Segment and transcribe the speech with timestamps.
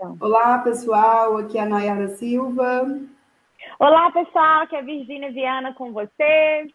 [0.00, 2.86] Olá, pessoal, aqui é a Nayara Silva.
[3.80, 6.68] Olá, pessoal, aqui é a Virgínia Viana com você.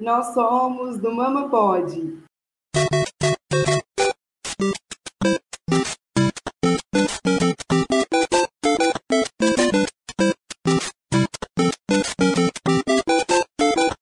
[0.00, 2.16] Nós somos do Mama Pode.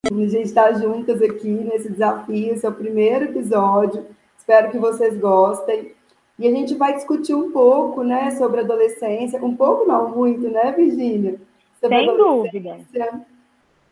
[0.05, 4.07] A gente está juntas aqui nesse desafio, esse é o primeiro episódio.
[4.39, 5.97] Espero que vocês gostem.
[6.39, 10.71] E a gente vai discutir um pouco, né, sobre adolescência, um pouco não muito, né,
[10.73, 11.41] Virgínia?
[11.81, 12.79] Sem dúvida.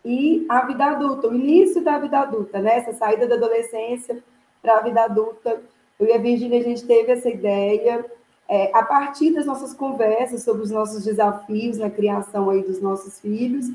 [0.04, 4.22] E a vida adulta, o início da vida adulta, né, essa saída da adolescência
[4.60, 5.62] para a vida adulta.
[5.98, 8.04] Eu e a Virgínia, a gente teve essa ideia
[8.46, 13.18] é, a partir das nossas conversas sobre os nossos desafios na criação aí dos nossos
[13.20, 13.70] filhos.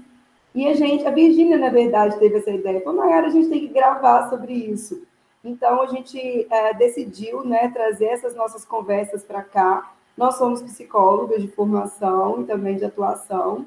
[0.53, 2.81] E a gente, a Virgínia, na verdade, teve essa ideia.
[2.81, 5.01] Falou, Mayara, a gente tem que gravar sobre isso.
[5.43, 9.93] Então, a gente é, decidiu né, trazer essas nossas conversas para cá.
[10.17, 13.65] Nós somos psicólogas de formação e também de atuação.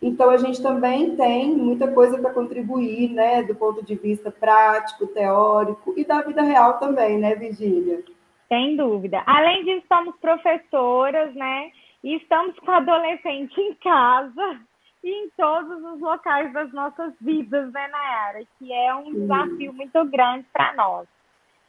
[0.00, 5.06] Então, a gente também tem muita coisa para contribuir, né, do ponto de vista prático,
[5.06, 8.02] teórico e da vida real também, né, Virgínia?
[8.48, 9.22] Sem dúvida.
[9.24, 11.70] Além disso, somos professoras, né,
[12.02, 14.60] e estamos com adolescente em casa
[15.02, 18.44] e em todos os locais das nossas vidas, né, Nayara?
[18.58, 21.06] Que é um desafio muito grande para nós.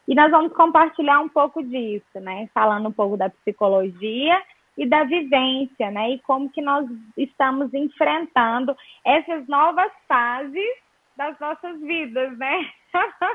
[0.08, 2.50] E nós vamos compartilhar um pouco disso, né?
[2.54, 4.42] Falando um pouco da psicologia
[4.78, 6.11] e da vivência, né?
[6.11, 10.84] E como que nós estamos enfrentando essas novas fases
[11.16, 12.70] das nossas vidas, né?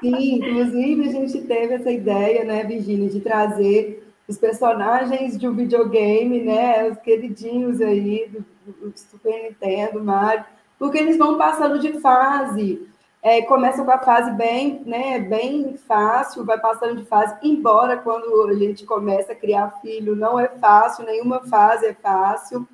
[0.01, 5.55] Sim, inclusive a gente teve essa ideia, né, Virginia, de trazer os personagens de um
[5.55, 10.45] videogame, né, os queridinhos aí do, do Super Nintendo, Mario,
[10.79, 12.87] porque eles vão passando de fase.
[13.21, 18.49] É, começa com a fase bem, né, bem fácil, vai passando de fase, embora quando
[18.49, 22.69] a gente começa a criar filho não é fácil, nenhuma fase é fácil,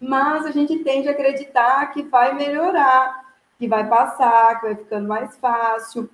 [0.00, 5.06] mas a gente tende a acreditar que vai melhorar, que vai passar, que vai ficando
[5.06, 6.08] mais fácil,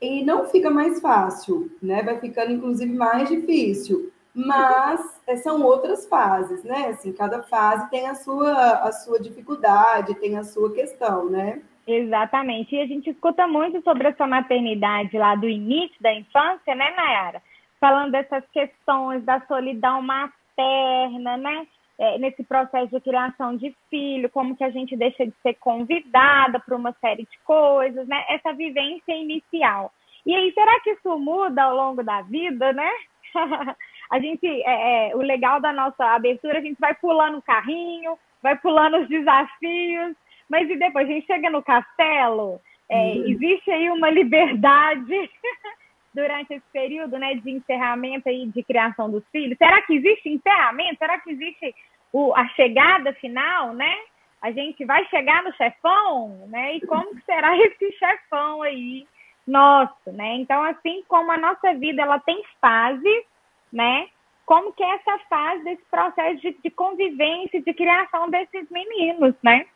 [0.00, 6.06] e não fica mais fácil, né, vai ficando inclusive mais difícil, mas é, são outras
[6.08, 11.28] fases, né, assim, cada fase tem a sua, a sua dificuldade, tem a sua questão,
[11.28, 11.62] né.
[11.86, 12.74] Exatamente.
[12.74, 17.42] E a gente escuta muito sobre essa maternidade lá do início da infância, né, Nayara?
[17.80, 21.66] Falando dessas questões da solidão materna, né?
[21.98, 26.58] É, nesse processo de criação de filho, como que a gente deixa de ser convidada
[26.58, 28.24] para uma série de coisas, né?
[28.28, 29.92] Essa vivência inicial.
[30.24, 32.90] E aí, será que isso muda ao longo da vida, né?
[34.10, 38.18] a gente, é, é, o legal da nossa abertura, a gente vai pulando o carrinho,
[38.42, 40.16] vai pulando os desafios,
[40.48, 43.28] mas e depois, a gente chega no castelo, é, uhum.
[43.28, 45.30] existe aí uma liberdade
[46.12, 49.56] durante esse período né, de encerramento aí de criação dos filhos?
[49.56, 50.98] Será que existe encerramento?
[50.98, 51.72] Será que existe
[52.12, 53.94] o, a chegada final, né?
[54.42, 56.74] A gente vai chegar no chefão, né?
[56.74, 59.06] E como será esse chefão aí
[59.46, 60.34] nosso, né?
[60.34, 63.24] Então, assim como a nossa vida ela tem fases,
[63.72, 64.08] né?
[64.46, 69.66] Como que é essa fase desse processo de, de convivência, de criação desses meninos, né?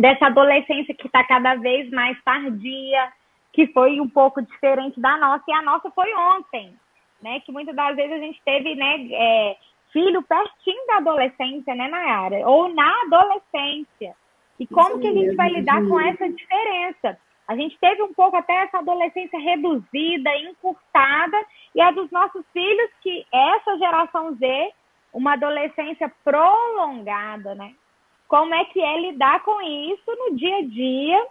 [0.00, 3.12] dessa adolescência que está cada vez mais tardia,
[3.52, 6.74] que foi um pouco diferente da nossa, e a nossa foi ontem,
[7.22, 7.40] né?
[7.40, 9.56] Que muitas das vezes a gente teve, né, é,
[9.92, 12.48] filho pertinho da adolescência, né, Nayara?
[12.48, 14.14] Ou na adolescência.
[14.58, 17.18] E como que a gente vai lidar com essa diferença?
[17.50, 21.36] A gente teve um pouco até essa adolescência reduzida, encurtada,
[21.74, 24.72] e a dos nossos filhos, que essa geração Z,
[25.12, 27.74] uma adolescência prolongada, né?
[28.30, 31.26] como é que é lidar com isso no dia a dia,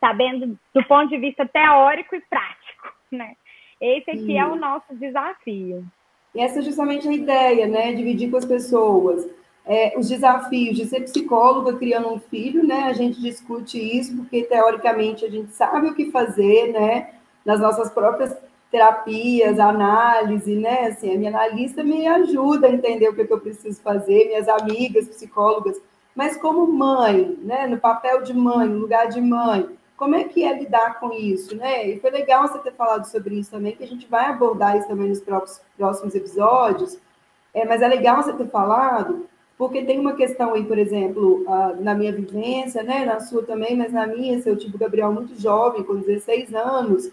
[0.00, 3.36] sabendo do ponto de vista teórico e prático, né?
[3.80, 4.38] Esse aqui Sim.
[4.38, 5.86] é o nosso desafio.
[6.34, 7.92] E essa é justamente a ideia, né?
[7.92, 9.24] Dividir com as pessoas.
[9.66, 12.84] É, os desafios de ser psicóloga criando um filho, né?
[12.84, 17.10] A gente discute isso porque teoricamente a gente sabe o que fazer, né?
[17.44, 18.36] Nas nossas próprias
[18.70, 20.86] terapias, análise, né?
[20.86, 24.26] Assim, a minha analista me ajuda a entender o que, é que eu preciso fazer,
[24.26, 25.76] minhas amigas psicólogas
[26.14, 30.44] mas como mãe, né, no papel de mãe, no lugar de mãe, como é que
[30.44, 31.88] é lidar com isso, né?
[31.88, 34.88] E foi legal você ter falado sobre isso também, que a gente vai abordar isso
[34.88, 36.98] também nos próximos, episódios.
[37.54, 39.26] É, mas é legal você ter falado,
[39.60, 41.44] porque tem uma questão aí, por exemplo,
[41.80, 45.38] na minha vivência, né, na sua também, mas na minha, eu tive o Gabriel muito
[45.38, 47.10] jovem, com 16 anos,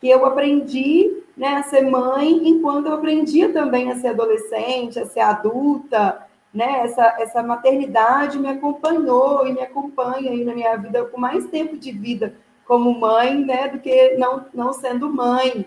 [0.00, 5.06] que eu aprendi né, a ser mãe, enquanto eu aprendia também a ser adolescente, a
[5.06, 6.24] ser adulta,
[6.54, 6.82] né?
[6.84, 11.76] Essa, essa maternidade me acompanhou e me acompanha aí na minha vida com mais tempo
[11.76, 15.66] de vida como mãe, né, do que não, não sendo mãe.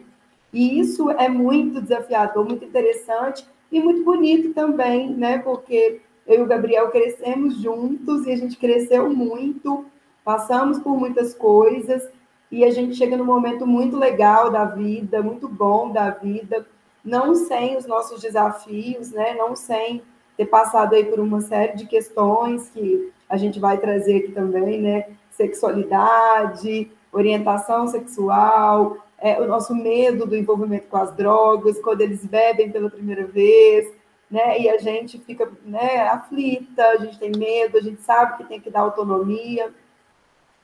[0.54, 5.40] E isso é muito desafiador, muito interessante, e muito bonito também, né?
[5.40, 9.86] Porque eu e o Gabriel crescemos juntos e a gente cresceu muito,
[10.24, 12.08] passamos por muitas coisas
[12.52, 16.66] e a gente chega num momento muito legal da vida, muito bom da vida,
[17.04, 19.34] não sem os nossos desafios, né?
[19.34, 20.02] Não sem
[20.38, 24.82] ter passado aí por uma série de questões que a gente vai trazer aqui também,
[24.82, 25.06] né?
[25.32, 32.72] Sexualidade, orientação sexual, é, o nosso medo do envolvimento com as drogas, quando eles bebem
[32.72, 33.92] pela primeira vez,
[34.32, 34.60] né?
[34.60, 38.62] E a gente fica né, aflita, a gente tem medo, a gente sabe que tem
[38.62, 39.72] que dar autonomia,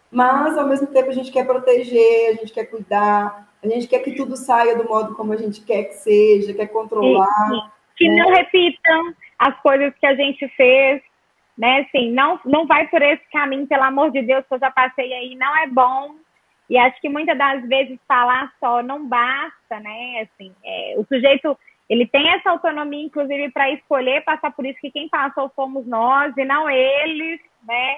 [0.10, 4.00] mas ao mesmo tempo a gente quer proteger, a gente quer cuidar, a gente quer
[4.00, 7.72] que tudo saia do modo como a gente quer que seja, quer controlar.
[7.98, 8.16] Que né?
[8.16, 11.02] não repitam as coisas que a gente fez,
[11.58, 11.81] né?
[11.81, 15.12] Assim, não, não vai por esse caminho, pelo amor de Deus, que eu já passei
[15.12, 16.16] aí, não é bom.
[16.69, 20.22] E acho que muitas das vezes falar só não basta, né?
[20.22, 21.58] Assim, é, o sujeito
[21.89, 26.36] ele tem essa autonomia, inclusive, para escolher passar por isso que quem passou fomos nós
[26.38, 27.98] e não eles, né?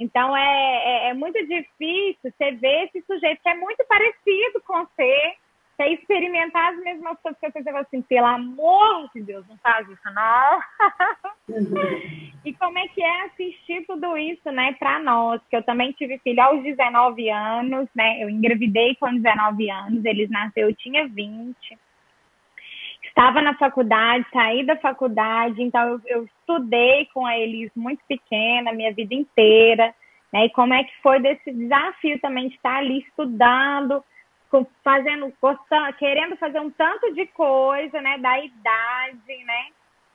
[0.00, 4.84] Então é, é, é muito difícil você ver esse sujeito que é muito parecido com
[4.84, 5.34] você,
[5.76, 9.88] quer experimentar as mesmas coisas que você fala assim, pelo amor de Deus, não faz
[9.88, 10.60] isso, não.
[12.44, 15.40] e como é que é assistir tudo isso, né, para nós?
[15.48, 18.22] Que eu também tive filho aos 19 anos, né?
[18.22, 21.78] Eu engravidei com 19 anos, eles nasceram, eu tinha 20.
[23.18, 28.72] Estava na faculdade, saí da faculdade, então eu, eu estudei com a Elis muito pequena,
[28.72, 29.92] minha vida inteira,
[30.32, 30.44] né?
[30.44, 34.04] E como é que foi desse desafio também de estar ali estudando,
[34.84, 39.66] fazendo, gostando, querendo fazer um tanto de coisa, né, da idade, né?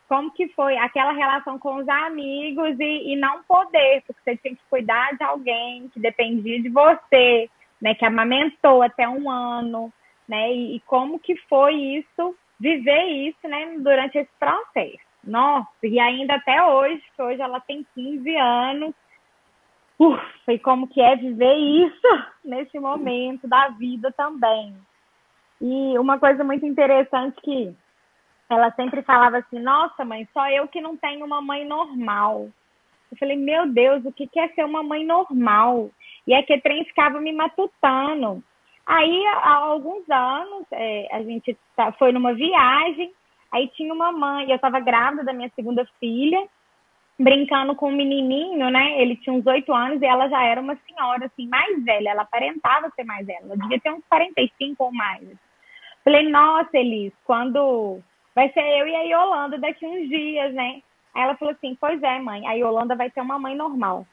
[0.08, 4.56] Como que foi aquela relação com os amigos e, e não poder, porque você tinha
[4.56, 7.50] que cuidar de alguém que dependia de você,
[7.82, 9.92] né, que amamentou até um ano,
[10.26, 10.54] né?
[10.54, 12.34] E, e como que foi isso,
[12.64, 15.04] viver isso, né, durante esse processo.
[15.22, 18.94] Nossa, e ainda até hoje, que hoje ela tem 15 anos,
[20.00, 24.76] ufa, e como que é viver isso nesse momento da vida também.
[25.60, 27.76] E uma coisa muito interessante que
[28.50, 32.50] ela sempre falava assim, nossa mãe, só eu que não tenho uma mãe normal.
[33.12, 35.92] Eu falei, meu Deus, o que é ser uma mãe normal?
[36.26, 38.42] E é que trem ficava me matutando.
[38.86, 43.12] Aí, há alguns anos, é, a gente tá, foi numa viagem,
[43.52, 46.46] aí tinha uma mãe, eu estava grávida da minha segunda filha,
[47.18, 49.02] brincando com um menininho, né?
[49.02, 52.10] Ele tinha uns oito anos e ela já era uma senhora, assim, mais velha.
[52.10, 53.40] Ela aparentava ser mais velha.
[53.44, 55.22] Ela devia ter uns 45 ou mais.
[56.04, 58.02] Falei, nossa, Elis, quando
[58.36, 60.82] vai ser eu e a Yolanda daqui uns dias, né?
[61.14, 64.06] Aí ela falou assim, pois é, mãe, a Yolanda vai ter uma mãe normal.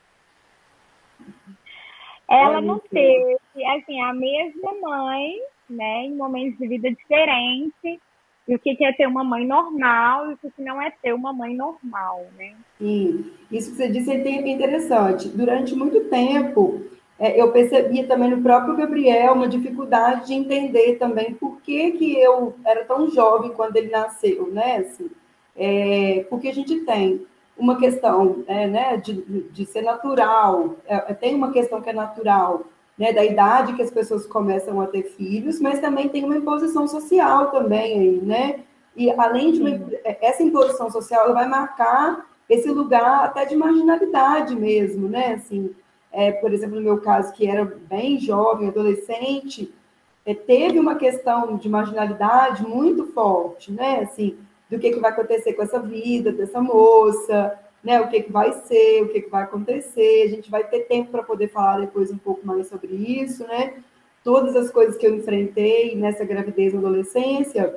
[2.30, 3.36] Ela não teve,
[3.76, 5.34] assim, a mesma mãe,
[5.68, 7.98] né, em momentos de vida diferentes,
[8.46, 11.32] e o que é ter uma mãe normal e o que não é ter uma
[11.32, 12.54] mãe normal, né?
[12.78, 15.28] Sim, isso que você disse é interessante.
[15.28, 16.82] Durante muito tempo,
[17.18, 22.18] é, eu percebia também no próprio Gabriel uma dificuldade de entender também por que, que
[22.18, 24.78] eu era tão jovem quando ele nasceu, né?
[24.78, 25.10] Assim,
[25.56, 27.24] é, porque a gente tem
[27.60, 32.62] uma questão é, né, de, de ser natural, é, tem uma questão que é natural,
[32.98, 36.88] né, da idade que as pessoas começam a ter filhos, mas também tem uma imposição
[36.88, 38.60] social também aí, né?
[38.96, 39.70] E além de uma,
[40.04, 45.34] essa imposição social, ela vai marcar esse lugar até de marginalidade mesmo, né?
[45.34, 45.74] Assim,
[46.12, 49.72] é, por exemplo, no meu caso, que era bem jovem, adolescente,
[50.26, 54.00] é, teve uma questão de marginalidade muito forte, né?
[54.00, 54.36] Assim,
[54.70, 58.52] do que, que vai acontecer com essa vida dessa moça, né, o que, que vai
[58.52, 60.22] ser, o que, que vai acontecer.
[60.24, 63.74] A gente vai ter tempo para poder falar depois um pouco mais sobre isso, né?
[64.22, 67.74] Todas as coisas que eu enfrentei nessa gravidez na adolescência,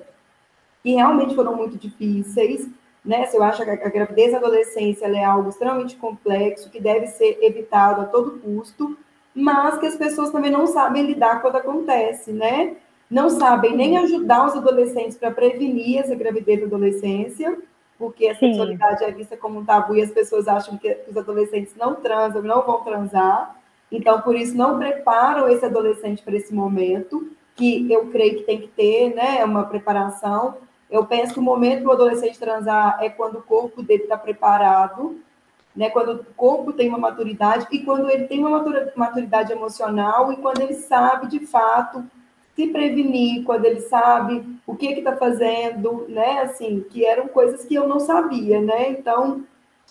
[0.84, 2.70] que realmente foram muito difíceis,
[3.04, 3.28] né?
[3.34, 8.02] Eu acho que a gravidez na adolescência é algo extremamente complexo, que deve ser evitado
[8.02, 8.98] a todo custo,
[9.34, 12.76] mas que as pessoas também não sabem lidar quando acontece, né?
[13.14, 17.56] Não sabem nem ajudar os adolescentes para prevenir essa gravidez na adolescência,
[17.96, 19.06] porque a sexualidade Sim.
[19.06, 22.64] é vista como um tabu e as pessoas acham que os adolescentes não transam, não
[22.64, 23.56] vão transar.
[23.92, 28.60] Então, por isso, não preparam esse adolescente para esse momento, que eu creio que tem
[28.60, 30.58] que ter, né, uma preparação.
[30.90, 35.20] Eu penso que o momento do adolescente transar é quando o corpo dele está preparado,
[35.76, 38.66] né, quando o corpo tem uma maturidade e quando ele tem uma
[38.96, 42.04] maturidade emocional e quando ele sabe, de fato,
[42.56, 46.42] se prevenir quando ele sabe o que está fazendo, né?
[46.42, 48.90] Assim, que eram coisas que eu não sabia, né?
[48.90, 49.44] Então,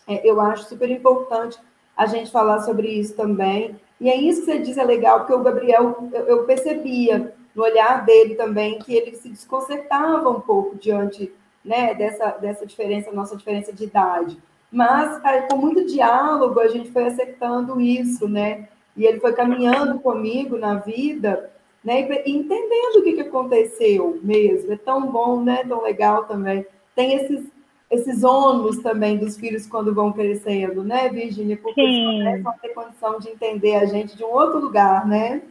[0.06, 1.58] é, eu acho super importante
[1.96, 3.76] a gente falar sobre isso também.
[4.00, 7.62] E é isso que você diz é legal, porque o Gabriel, eu, eu percebia no
[7.62, 11.32] olhar dele também que ele se desconcertava um pouco diante
[11.64, 14.38] né, dessa, dessa diferença, nossa diferença de idade.
[14.70, 18.68] Mas, com muito diálogo, a gente foi acertando isso, né?
[18.96, 21.50] E ele foi caminhando comigo na vida,
[21.84, 22.00] né?
[22.24, 24.72] E entendendo o que, que aconteceu mesmo.
[24.72, 25.64] É tão bom, né?
[25.64, 26.64] Tão legal também.
[26.94, 27.50] Tem esses,
[27.90, 31.56] esses ônus também dos filhos quando vão crescendo, né, Virginia?
[31.56, 32.20] Porque Sim.
[32.20, 35.42] eles começam a ter condição de entender a gente de um outro lugar, né?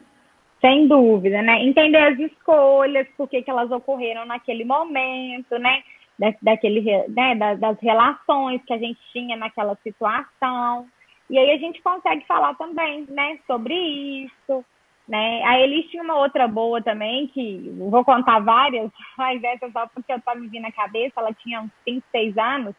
[0.62, 1.64] Sem dúvida, né?
[1.64, 5.82] Entender as escolhas, por que, que elas ocorreram naquele momento, né?
[6.18, 7.36] Da, daquele, né?
[7.58, 10.86] das relações que a gente tinha naquela situação.
[11.30, 13.40] E aí a gente consegue falar também, né?
[13.48, 14.64] Sobre isso,
[15.08, 15.44] né?
[15.44, 20.14] A Elis tinha uma outra boa também, que vou contar várias, mas essa só porque
[20.14, 22.76] eu tô me vindo na cabeça, ela tinha uns 5, 6 anos,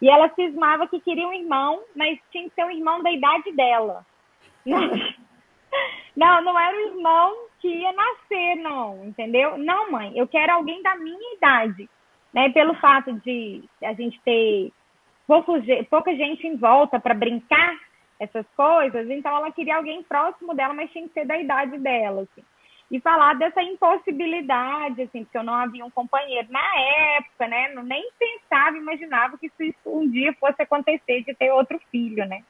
[0.00, 3.52] e ela cismava que queria um irmão, mas tinha que ser um irmão da idade
[3.52, 4.04] dela.
[6.16, 9.58] Não, não era o irmão que ia nascer, não, entendeu?
[9.58, 11.90] Não, mãe, eu quero alguém da minha idade.
[12.32, 12.48] Né?
[12.50, 14.72] Pelo fato de a gente ter
[15.26, 15.52] pouco,
[15.90, 17.76] pouca gente em volta para brincar
[18.18, 22.22] essas coisas, então ela queria alguém próximo dela, mas tinha que ser da idade dela,
[22.22, 22.44] assim.
[22.90, 26.78] E falar dessa impossibilidade, assim, porque eu não havia um companheiro na
[27.16, 27.74] época, né?
[27.82, 32.42] Nem pensava, imaginava que isso um dia fosse acontecer de ter outro filho, né?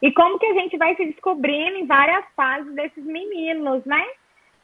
[0.00, 4.06] E como que a gente vai se descobrindo em várias fases desses meninos, né?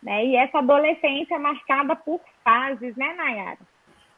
[0.03, 0.27] né?
[0.27, 3.59] E essa adolescência é marcada por fases, né, Nayara?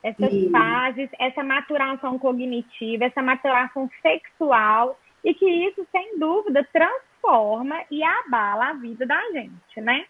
[0.03, 0.51] Essas Sim.
[0.51, 8.71] fases, essa maturação cognitiva, essa maturação sexual, e que isso, sem dúvida, transforma e abala
[8.71, 10.05] a vida da gente, né?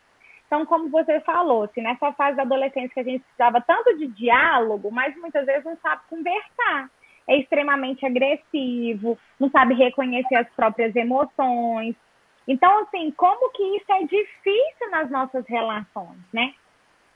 [0.47, 4.07] Então, como você falou, se nessa fase da adolescência que a gente precisava tanto de
[4.09, 6.91] diálogo, mas muitas vezes não sabe conversar
[7.27, 11.95] é extremamente agressivo, não sabe reconhecer as próprias emoções.
[12.47, 16.53] Então, assim, como que isso é difícil nas nossas relações, né?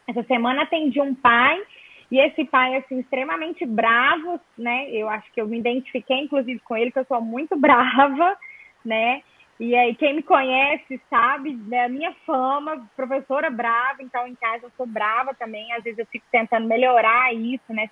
[0.06, 1.62] Essa semana atendi um pai
[2.10, 4.90] e esse pai, assim, extremamente bravo, né?
[4.90, 8.36] Eu acho que eu me identifiquei, inclusive, com ele, que eu sou muito brava,
[8.84, 9.22] né?
[9.60, 14.66] E aí, quem me conhece sabe né, a minha fama, professora brava, então em casa
[14.66, 15.72] eu sou brava também.
[15.72, 17.90] Às vezes eu fico tentando melhorar isso, né?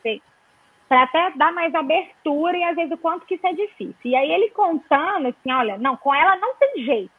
[0.88, 3.96] Para até dar mais abertura e às vezes o quanto que isso é difícil.
[4.04, 7.11] E aí ele contando assim, olha, não, com ela não tem jeito.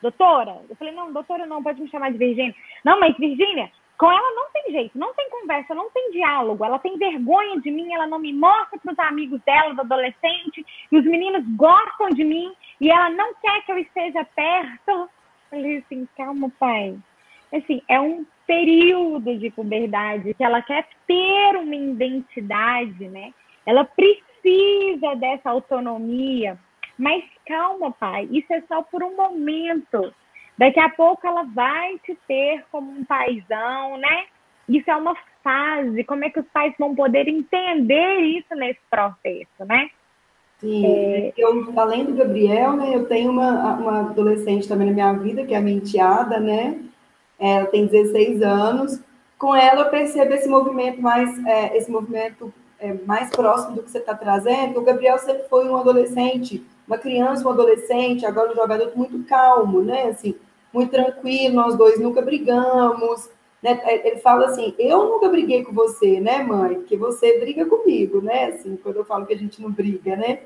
[0.00, 2.54] Doutora, eu falei, não, doutora não, pode me chamar de Virgínia.
[2.84, 6.64] Não, mas Virgínia, com ela não tem jeito, não tem conversa, não tem diálogo.
[6.64, 10.64] Ela tem vergonha de mim, ela não me mostra para os amigos dela, do adolescente,
[10.90, 14.90] e os meninos gostam de mim, e ela não quer que eu esteja perto.
[14.90, 15.08] Eu
[15.50, 16.98] falei assim, calma, pai.
[17.54, 23.32] Assim, é um período de puberdade, que ela quer ter uma identidade, né?
[23.64, 26.58] Ela precisa dessa autonomia.
[26.98, 30.12] Mas calma, pai, isso é só por um momento.
[30.58, 34.24] Daqui a pouco ela vai te ter como um paizão, né?
[34.68, 36.02] Isso é uma fase.
[36.04, 39.90] Como é que os pais vão poder entender isso nesse processo, né?
[40.58, 41.32] Sim, é...
[41.36, 45.52] eu, além do Gabriel, né, eu tenho uma, uma adolescente também na minha vida, que
[45.52, 46.80] é a minha enteada, né?
[47.38, 49.00] ela tem 16 anos.
[49.38, 53.90] Com ela eu percebo esse movimento mais, é, esse movimento é, mais próximo do que
[53.90, 54.78] você está trazendo.
[54.78, 59.82] O Gabriel sempre foi um adolescente, uma criança, um adolescente, agora um jogador muito calmo,
[59.82, 60.04] né?
[60.04, 60.34] Assim,
[60.76, 61.54] muito tranquilo.
[61.54, 63.30] Nós dois nunca brigamos.
[63.62, 63.80] Né?
[63.84, 66.74] É, ele fala assim: eu nunca briguei com você, né, mãe?
[66.74, 68.46] Porque você briga comigo, né?
[68.46, 70.40] Assim, quando eu falo que a gente não briga, né?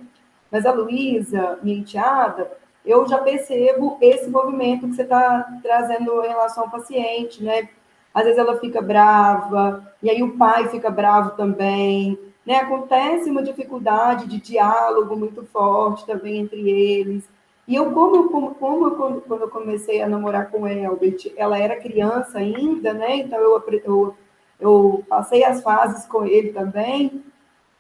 [0.50, 2.50] Mas a Luísa, minha enteada,
[2.84, 7.68] eu já percebo esse movimento que você está trazendo em relação ao paciente, né?
[8.14, 12.56] Às vezes ela fica brava, e aí o pai fica bravo também, né?
[12.56, 17.24] Acontece uma dificuldade de diálogo muito forte também entre eles.
[17.70, 22.38] E eu, como, como, como quando eu comecei a namorar com Elbert, ela era criança
[22.38, 23.18] ainda, né?
[23.18, 24.16] Então eu, eu,
[24.58, 27.22] eu passei as fases com ele também.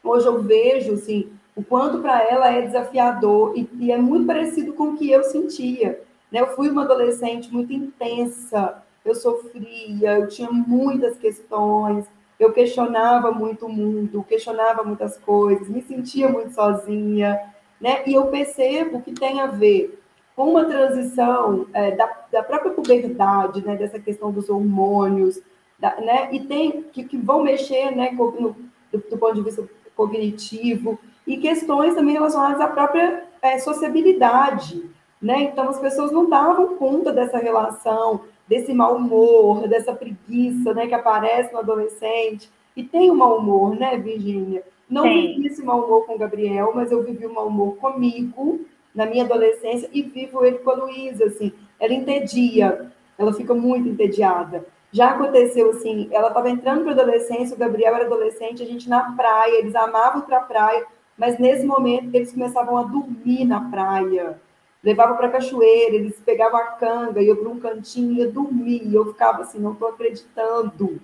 [0.04, 4.74] Hoje eu vejo, assim, o quanto para ela é desafiador e, e, é muito parecido
[4.74, 6.00] com o que eu sentia.
[6.30, 6.40] Né?
[6.40, 12.06] Eu fui uma adolescente muito intensa, eu sofria, eu tinha muitas questões,
[12.38, 17.40] eu questionava muito o mundo, questionava muitas coisas, me sentia muito sozinha,
[17.80, 18.02] né?
[18.06, 19.98] E eu percebo que tem a ver
[20.36, 23.76] com uma transição é, da, da, própria puberdade, né?
[23.76, 25.40] Dessa questão dos hormônios,
[25.78, 26.28] da, né?
[26.32, 28.10] E tem que, que vão mexer, né?
[28.12, 28.56] No,
[28.92, 34.82] do, do ponto de vista cognitivo, e questões também relacionadas à própria é, sociabilidade,
[35.20, 35.42] né?
[35.42, 40.94] Então, as pessoas não davam conta dessa relação, desse mau humor, dessa preguiça, né, que
[40.94, 42.50] aparece no adolescente.
[42.74, 44.64] E tem o um mau humor, né, Virginia?
[44.90, 45.34] Não Sim.
[45.36, 48.66] vivi esse mau humor com o Gabriel, mas eu vivi o um mau humor comigo,
[48.92, 51.52] na minha adolescência, e vivo ele com a Luísa, assim.
[51.78, 54.66] Ela entedia, ela fica muito entediada.
[54.92, 59.12] Já aconteceu assim, ela estava entrando para adolescência, o Gabriel era adolescente, a gente na
[59.12, 60.84] praia, eles amavam para a praia,
[61.16, 64.40] mas nesse momento eles começavam a dormir na praia.
[64.82, 68.82] Levavam para a cachoeira, eles pegavam a canga, iam para um cantinho, ia dormir.
[68.84, 70.98] E eu ficava assim, não estou acreditando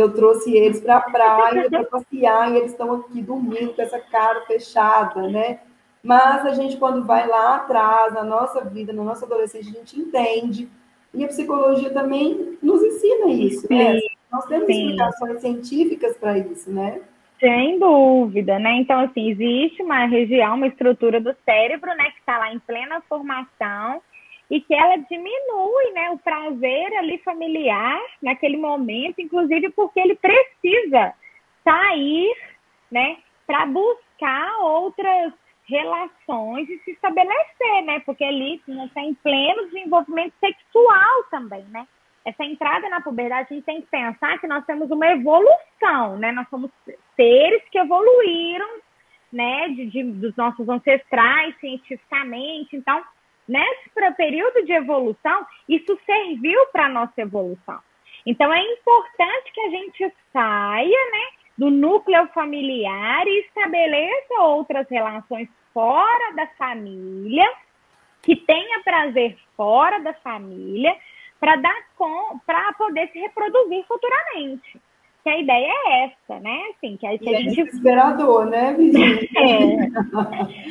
[0.00, 3.82] que eu trouxe eles para a praia para passear e eles estão aqui dormindo com
[3.82, 5.60] essa cara fechada, né?
[6.02, 10.00] Mas a gente, quando vai lá atrás, na nossa vida, na nossa adolescência, a gente
[10.00, 10.66] entende.
[11.12, 14.00] E a psicologia também nos ensina isso, né?
[14.32, 14.86] Nós temos Sim.
[14.86, 17.02] explicações científicas para isso, né?
[17.38, 18.76] Sem dúvida, né?
[18.76, 23.02] Então, assim, existe uma região, uma estrutura do cérebro, né, que está lá em plena
[23.06, 24.00] formação
[24.50, 31.14] e que ela diminui, né, o prazer ali familiar naquele momento, inclusive porque ele precisa
[31.62, 32.36] sair,
[32.90, 35.32] né, para buscar outras
[35.70, 38.00] relações e se estabelecer, né?
[38.00, 41.86] Porque ali está em pleno desenvolvimento sexual também, né?
[42.24, 46.32] Essa entrada na puberdade, a gente tem que pensar que nós temos uma evolução, né?
[46.32, 46.70] Nós somos
[47.16, 48.68] seres que evoluíram,
[49.32, 49.68] né?
[49.68, 52.76] De, de dos nossos ancestrais, cientificamente.
[52.76, 53.02] Então,
[53.50, 57.78] nesse período de evolução, isso serviu para a nossa evolução.
[58.24, 61.40] Então, é importante que a gente saia, né?
[61.60, 67.46] do núcleo familiar e estabeleça outras relações fora da família,
[68.22, 70.96] que tenha prazer fora da família,
[71.38, 71.74] para dar
[72.46, 74.80] para poder se reproduzir futuramente.
[75.22, 76.58] Que a ideia é essa, né?
[76.70, 77.64] Assim, que, a, que a é gente...
[77.64, 78.76] desesperador, né?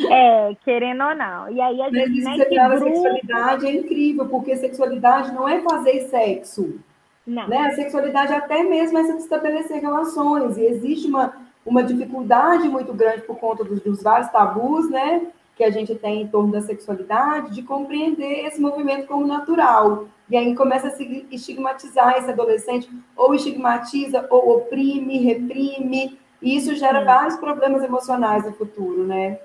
[0.10, 1.52] É, é, querendo ou não.
[1.52, 2.86] E aí a gente, né, que grupo...
[2.86, 6.80] sexualidade é incrível, porque sexualidade não é fazer sexo.
[7.26, 7.48] Não.
[7.48, 7.58] Né?
[7.58, 10.58] A sexualidade até mesmo é estabelecer relações.
[10.58, 11.34] E existe uma,
[11.66, 15.28] uma dificuldade muito grande por conta dos, dos vários tabus, né?
[15.60, 20.08] Que a gente tem em torno da sexualidade, de compreender esse movimento como natural.
[20.30, 26.74] E aí começa a se estigmatizar esse adolescente, ou estigmatiza, ou oprime, reprime, e isso
[26.76, 27.06] gera Sim.
[27.06, 29.38] vários problemas emocionais no futuro, né?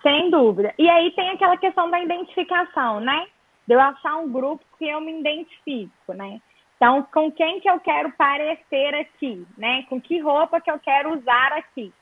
[0.00, 0.72] Sem dúvida.
[0.78, 3.26] E aí tem aquela questão da identificação, né?
[3.66, 6.40] De eu achar um grupo que eu me identifico, né?
[6.76, 9.84] Então, com quem que eu quero parecer aqui, né?
[9.88, 11.92] Com que roupa que eu quero usar aqui.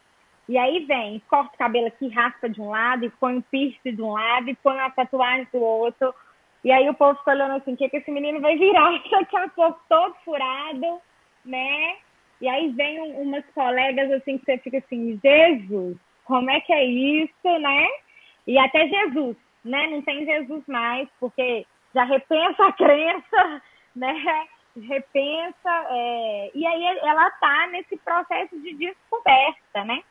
[0.49, 3.95] E aí vem, corta o cabelo aqui, raspa de um lado, e põe um piercing
[3.95, 6.15] de um lado, e põe uma tatuagem do outro.
[6.65, 9.37] E aí o povo fica olhando assim, o que, que esse menino vai virar daqui
[9.37, 11.01] a pouco todo furado,
[11.45, 11.97] né?
[12.41, 16.73] E aí vem um, umas colegas assim que você fica assim, Jesus, como é que
[16.73, 17.87] é isso, né?
[18.47, 19.87] E até Jesus, né?
[19.89, 23.63] Não tem Jesus mais, porque já repensa a crença,
[23.95, 24.47] né?
[24.81, 30.03] repensa, é, e aí ela está nesse processo de descoberta, né?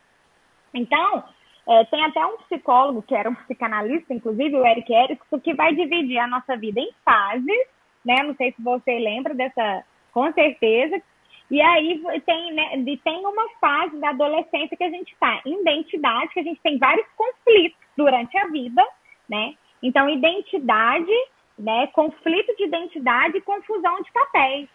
[0.78, 1.24] Então,
[1.68, 5.74] é, tem até um psicólogo, que era um psicanalista, inclusive, o Eric Erickson, que vai
[5.74, 7.68] dividir a nossa vida em fases,
[8.06, 8.24] né?
[8.24, 11.02] Não sei se você lembra dessa, com certeza.
[11.50, 12.72] E aí tem, né,
[13.04, 16.78] tem uma fase da adolescência que a gente está em identidade, que a gente tem
[16.78, 18.86] vários conflitos durante a vida,
[19.30, 19.54] né?
[19.82, 21.12] Então, identidade
[21.58, 21.88] né?
[21.88, 24.70] Conflito de identidade e confusão de papéis.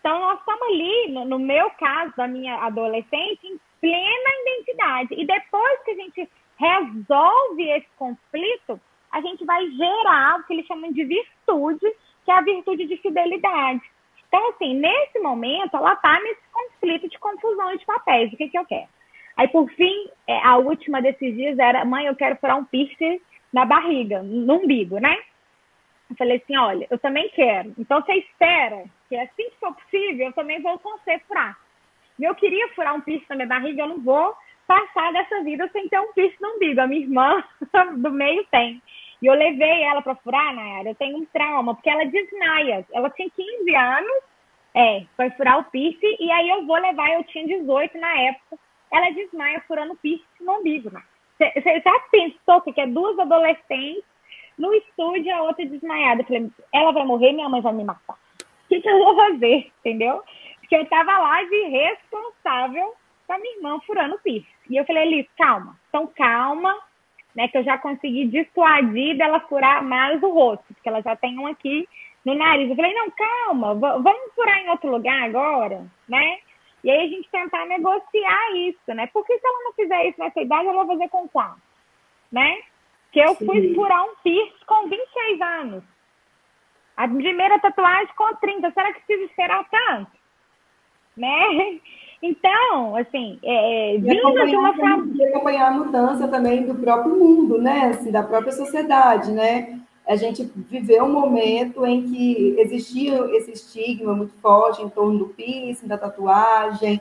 [0.00, 5.14] Então, nós estamos ali, no, no meu caso, da minha adolescente, em plena identidade.
[5.20, 10.66] E depois que a gente resolve esse conflito, a gente vai gerar o que eles
[10.66, 11.86] chamam de virtude,
[12.24, 13.82] que é a virtude de fidelidade.
[14.28, 18.32] Então, assim, nesse momento, ela está nesse conflito de confusão de papéis.
[18.32, 18.88] O que, que eu quero?
[19.36, 23.20] Aí, por fim, é, a última desses dias era: mãe, eu quero furar um piercing
[23.52, 25.18] na barriga, no umbigo, né?
[26.08, 27.74] Eu falei assim, olha, eu também quero.
[27.78, 31.58] Então você espera que assim que for possível, eu também vou você furar.
[32.24, 34.34] Eu queria furar um piercing na minha barriga, eu não vou
[34.66, 36.80] passar dessa vida sem ter um piercing no umbigo.
[36.80, 37.44] A minha irmã
[37.96, 38.80] do meio tem.
[39.20, 42.84] E eu levei ela para furar, Nayara, eu tenho um trauma, porque ela desmaia.
[42.92, 44.22] Ela tinha 15 anos,
[44.74, 48.58] é, foi furar o piercing, e aí eu vou levar, eu tinha 18 na época.
[48.92, 50.90] Ela desmaia furando piercing no umbigo,
[51.38, 54.04] Você já pensou que é duas adolescentes
[54.58, 56.22] no estúdio, a outra desmaiada.
[56.22, 58.14] Eu falei, ela vai morrer, minha mãe vai me matar.
[58.14, 59.70] O que, que eu vou fazer?
[59.80, 60.22] Entendeu?
[60.72, 62.94] Porque eu tava lá de responsável
[63.26, 64.46] com a minha irmã furando o piso.
[64.70, 65.76] E eu falei, Liz, calma.
[65.90, 66.74] Então, calma,
[67.36, 67.46] né?
[67.48, 71.46] Que eu já consegui dissuadir dela furar mais o rosto, porque ela já tem um
[71.46, 71.86] aqui
[72.24, 72.70] no nariz.
[72.70, 76.38] Eu falei, não, calma, vamos furar em outro lugar agora, né?
[76.82, 79.06] E aí a gente tentar negociar isso, né?
[79.12, 81.54] Porque se ela não fizer isso nessa idade, ela vai fazer com qual?
[82.32, 82.62] Né?
[83.12, 83.44] que eu Sim.
[83.44, 85.84] fui furar um piercing com 26 anos.
[86.96, 88.70] A primeira tatuagem com 30.
[88.70, 90.21] Será que precisa esperar tanto?
[91.16, 91.78] Né?
[92.22, 94.74] Então, assim, é, vindo de uma
[95.16, 97.86] E acompanhar a mudança também do próprio mundo, né?
[97.86, 99.82] Assim, da própria sociedade, né?
[100.06, 105.26] a gente viveu um momento em que existia esse estigma muito forte em torno do
[105.26, 107.00] piercing, da tatuagem,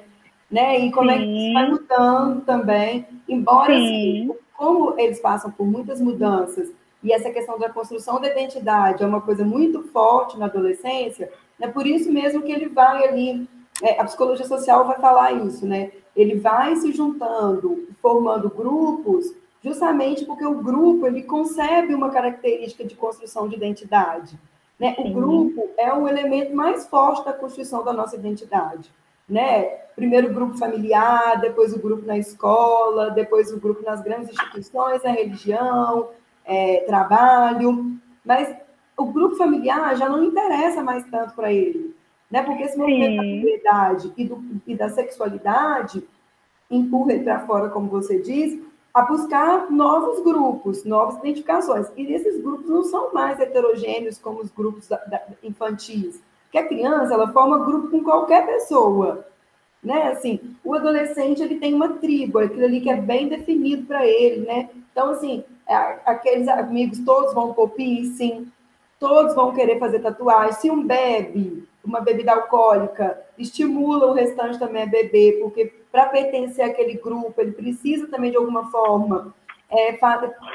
[0.50, 0.80] né?
[0.80, 1.16] E como Sim.
[1.16, 6.72] é que isso vai mudando também, embora assim, como eles passam por muitas mudanças
[7.04, 11.68] e essa questão da construção da identidade é uma coisa muito forte na adolescência, é
[11.68, 13.50] por isso mesmo que ele vai ali,
[13.82, 15.92] é, a psicologia social vai falar isso, né?
[16.16, 22.96] Ele vai se juntando, formando grupos justamente porque o grupo ele concebe uma característica de
[22.96, 24.38] construção de identidade.
[24.80, 24.96] Né?
[24.98, 28.92] O grupo é o elemento mais forte da construção da nossa identidade.
[29.30, 29.64] Né?
[29.96, 35.06] Primeiro o grupo familiar, depois o grupo na escola, depois o grupo nas grandes instituições,
[35.06, 36.10] a religião,
[36.44, 37.96] é, trabalho.
[38.26, 38.54] Mas
[38.98, 41.96] o grupo familiar já não interessa mais tanto para ele.
[42.32, 42.42] Né?
[42.44, 43.18] Porque esse movimento Sim.
[43.18, 46.04] da propriedade e, do, e da sexualidade
[46.70, 48.58] empurra ele para fora, como você diz,
[48.94, 51.88] a buscar novos grupos, novas identificações.
[51.98, 56.22] E esses grupos não são mais heterogêneos como os grupos da, da, infantis.
[56.46, 59.26] Porque a criança, ela forma grupo com qualquer pessoa.
[59.84, 60.10] Né?
[60.10, 64.46] Assim, o adolescente, ele tem uma tribo, aquilo ali que é bem definido para ele,
[64.46, 64.70] né?
[64.92, 65.74] Então, assim, é,
[66.06, 68.52] aqueles amigos todos vão pôr piercing,
[69.00, 70.54] todos vão querer fazer tatuagem.
[70.54, 76.64] Se um bebe uma bebida alcoólica, estimula o restante também a beber, porque para pertencer
[76.64, 79.34] àquele grupo, ele precisa também, de alguma forma,
[79.70, 79.98] é,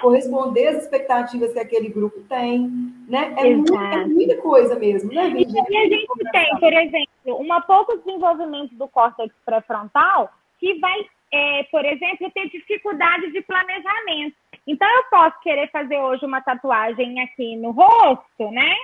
[0.01, 2.71] corresponder às expectativas que aquele grupo tem,
[3.09, 3.35] né?
[3.39, 5.65] É, muito, é muita coisa mesmo, né, Virginia?
[5.69, 11.63] E a gente tem, por exemplo, uma pouco desenvolvimento do córtex pré-frontal que vai, é,
[11.65, 14.37] por exemplo, ter dificuldade de planejamento.
[14.67, 18.75] Então, eu posso querer fazer hoje uma tatuagem aqui no rosto, né?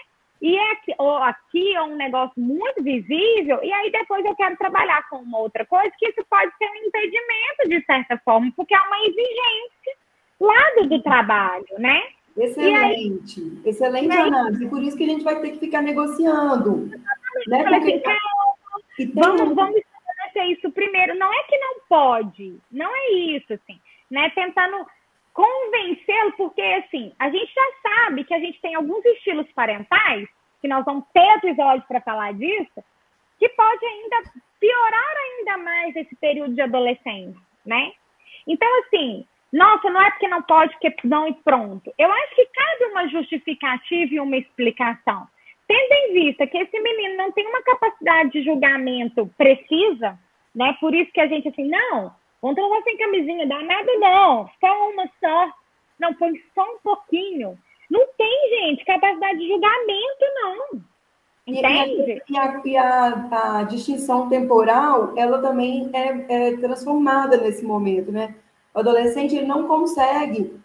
[0.43, 5.09] E aqui, ou aqui é um negócio muito visível, e aí depois eu quero trabalhar
[5.09, 8.81] com uma outra coisa, que isso pode ser um impedimento, de certa forma, porque é
[8.81, 10.03] uma exigência
[10.41, 12.03] lado do trabalho, né?
[12.37, 14.17] Excelente, aí, excelente né?
[14.17, 14.69] análise.
[14.69, 16.91] Por isso que a gente vai ter que ficar negociando.
[17.47, 17.65] Né?
[17.65, 18.03] Porque...
[19.15, 21.15] Vamos, vamos estabelecer isso primeiro.
[21.19, 23.79] Não é que não pode, não é isso, assim,
[24.11, 24.31] né?
[24.31, 24.87] Tentando
[26.33, 30.29] porque assim, a gente já sabe que a gente tem alguns estilos parentais,
[30.61, 32.85] que nós vamos ter episódios para falar disso,
[33.39, 34.23] que pode ainda
[34.61, 37.93] piorar ainda mais esse período de adolescência, né?
[38.47, 41.93] Então, assim, nossa, não é porque não pode, porque não e pronto.
[41.99, 45.27] Eu acho que cabe uma justificativa e uma explicação.
[45.67, 50.19] Tendo em vista que esse menino não tem uma capacidade de julgamento precisa,
[50.55, 50.77] né?
[50.81, 54.51] Por isso que a gente assim, não, Vamos transar sem camisinha, dá nada não.
[54.61, 55.53] Só uma só.
[56.03, 57.57] Não, põe só um pouquinho.
[57.89, 60.83] Não tem, gente, capacidade de julgamento, não.
[61.47, 62.23] Entende?
[62.29, 68.35] E, a, e a, a, distinção temporal, ela também é, é, transformada nesse momento, né?
[68.75, 70.61] O adolescente ele não consegue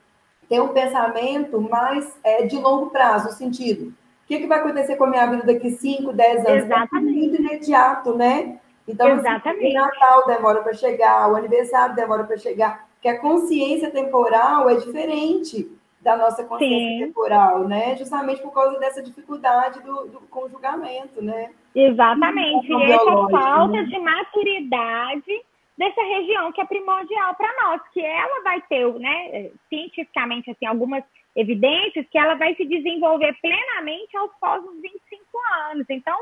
[0.49, 5.05] ter um pensamento mais é, de longo prazo, sentido, o que, que vai acontecer com
[5.05, 6.63] a minha vida daqui 5, 10 anos?
[6.65, 7.17] Exatamente.
[7.17, 8.59] É muito imediato, né?
[8.87, 9.67] Então, Exatamente.
[9.67, 14.69] Assim, o Natal demora para chegar, o aniversário demora para chegar, que a consciência temporal
[14.69, 15.69] é diferente
[16.01, 17.05] da nossa consciência Sim.
[17.05, 17.95] temporal, né?
[17.97, 21.51] Justamente por causa dessa dificuldade do, do conjugamento, né?
[21.75, 22.71] Exatamente.
[22.71, 23.83] E essa falta né?
[23.83, 25.41] de maturidade
[25.77, 31.03] dessa região que é primordial para nós, que ela vai ter, né, cientificamente, assim, algumas
[31.35, 34.99] evidências que ela vai se desenvolver plenamente aos pós 25
[35.69, 35.85] anos.
[35.87, 36.17] Então,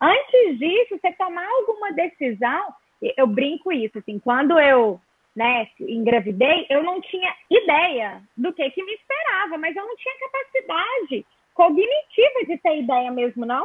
[0.00, 2.72] Antes disso, você tomar alguma decisão,
[3.16, 5.00] eu brinco isso, assim, quando eu
[5.38, 10.18] né, engravidei, eu não tinha ideia do que, que me esperava, mas eu não tinha
[10.18, 13.64] capacidade cognitiva de ter ideia mesmo, não.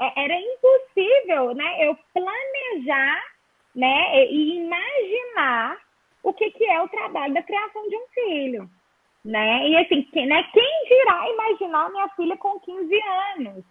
[0.00, 3.22] É, era impossível, né, eu planejar,
[3.76, 5.78] né, e imaginar
[6.20, 8.70] o que, que é o trabalho da criação de um filho,
[9.24, 9.68] né?
[9.68, 13.00] E assim, quem, né, quem dirá imaginar minha filha com 15
[13.38, 13.64] anos?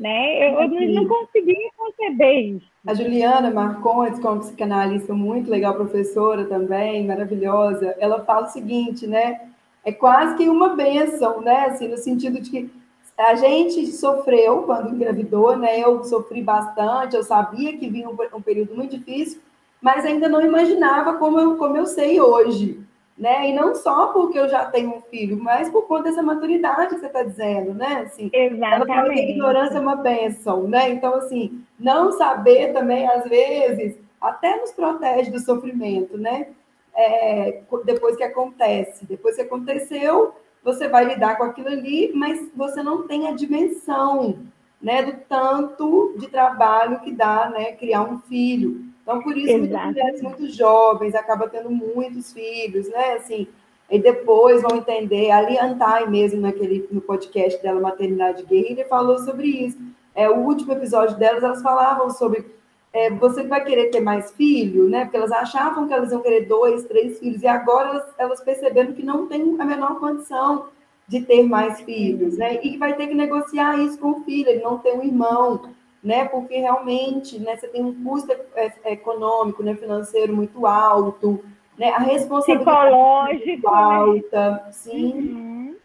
[0.00, 0.48] Né?
[0.48, 2.66] Eu, eu não conseguia conceber isso.
[2.86, 9.48] A Juliana Marcondes, como psicanalista muito legal, professora também, maravilhosa, ela fala o seguinte, né?
[9.84, 11.66] É quase que uma benção, né?
[11.66, 12.70] Assim, no sentido de que
[13.18, 15.78] a gente sofreu quando engravidou, né?
[15.78, 19.42] Eu sofri bastante, eu sabia que vinha um, um período muito difícil,
[19.82, 22.79] mas ainda não imaginava como eu, como eu sei hoje
[23.20, 23.50] né?
[23.50, 27.00] E não só porque eu já tenho um filho, mas por conta dessa maturidade que
[27.00, 28.04] você está dizendo, né?
[28.06, 29.14] Assim, Exatamente.
[29.14, 30.88] Que a ignorância é uma bênção, né?
[30.88, 36.48] Então, assim, não saber também, às vezes, até nos protege do sofrimento, né?
[36.96, 39.04] É, depois que acontece.
[39.04, 44.38] Depois que aconteceu, você vai lidar com aquilo ali, mas você não tem a dimensão,
[44.80, 45.02] né?
[45.02, 47.72] Do tanto de trabalho que dá, né?
[47.72, 48.89] Criar um filho.
[49.02, 53.14] Então, por isso, muitas mulheres muito jovens acabam tendo muitos filhos, né?
[53.14, 53.48] Assim,
[53.90, 55.30] e depois vão entender.
[55.30, 59.78] A Liantai mesmo, naquele, no podcast dela, Maternidade Guerrilha, falou sobre isso.
[60.14, 62.44] É, o último episódio delas, elas falavam sobre
[62.92, 65.04] é, você vai querer ter mais filho, né?
[65.04, 68.92] Porque elas achavam que elas iam querer dois, três filhos, e agora elas, elas perceberam
[68.92, 70.66] que não tem a menor condição
[71.06, 72.60] de ter mais filhos, né?
[72.64, 75.62] E vai ter que negociar isso com o filho, ele não tem um irmão,
[76.02, 76.24] né?
[76.26, 81.44] Porque realmente, né, você tem um custo é, econômico, né, financeiro muito alto,
[81.78, 81.90] né?
[81.90, 84.72] A responsabilidade Psicológico, muito alta, né?
[84.72, 85.12] sim.
[85.12, 85.76] Uhum.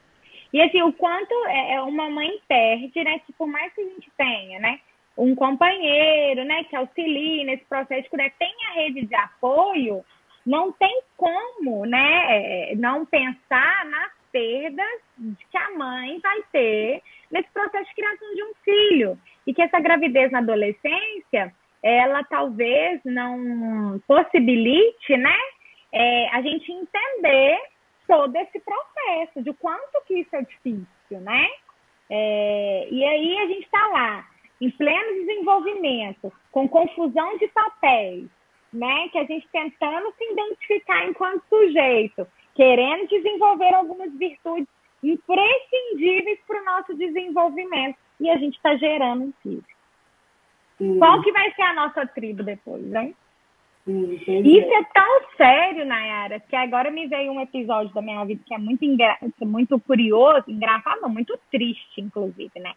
[0.52, 3.20] E assim, o quanto é, é uma mãe perde, né?
[3.20, 4.80] Que por mais que a gente tenha, né?
[5.18, 6.64] Um companheiro, né?
[6.66, 8.32] Que auxilie nesse processo, né?
[8.38, 10.04] Tem a rede de apoio,
[10.46, 12.72] não tem como, né?
[12.72, 15.02] É, não pensar nas perdas
[15.50, 17.02] que a mãe vai ter
[17.32, 19.20] nesse processo de criação de um filho.
[19.46, 21.54] E que essa gravidez na adolescência,
[21.84, 25.36] ela talvez não possibilite, né?
[25.96, 27.58] é, a gente entender
[28.06, 31.48] todo esse processo, de quanto que isso é difícil, né?
[32.10, 34.28] É, e aí a gente está lá,
[34.60, 38.28] em pleno desenvolvimento, com confusão de papéis,
[38.74, 39.08] né?
[39.10, 44.68] Que a gente tentando se identificar enquanto sujeito, querendo desenvolver algumas virtudes
[45.02, 47.98] imprescindíveis para o nosso desenvolvimento.
[48.20, 49.64] E a gente está gerando um filho.
[51.00, 53.16] Qual que vai ser a nossa tribo depois, hein?
[53.88, 58.54] Isso é tão sério, Nayara, que agora me veio um episódio da minha vida que
[58.54, 59.18] é muito, engra...
[59.42, 62.74] muito curioso, engraçado, não, muito triste, inclusive, né?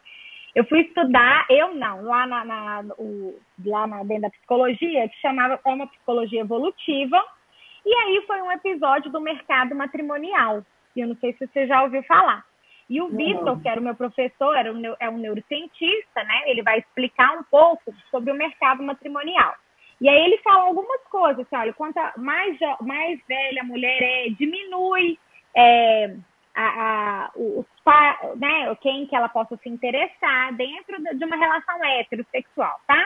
[0.53, 5.19] Eu fui estudar, eu não, lá na, na o, lá na, dentro da psicologia, que
[5.19, 7.23] chamava uma psicologia evolutiva,
[7.85, 10.63] e aí foi um episódio do mercado matrimonial,
[10.95, 12.45] e eu não sei se você já ouviu falar.
[12.89, 16.43] E o Vitor, que era o meu professor, era um, é um neurocientista, né?
[16.47, 19.53] Ele vai explicar um pouco sobre o mercado matrimonial.
[20.01, 24.29] E aí ele fala algumas coisas, assim, olha, quanto mais, mais velha a mulher é,
[24.29, 25.19] diminui
[25.55, 26.15] é,
[26.55, 27.65] a, a, os,
[28.37, 33.05] né, quem que ela possa se interessar dentro de uma relação heterossexual, tá?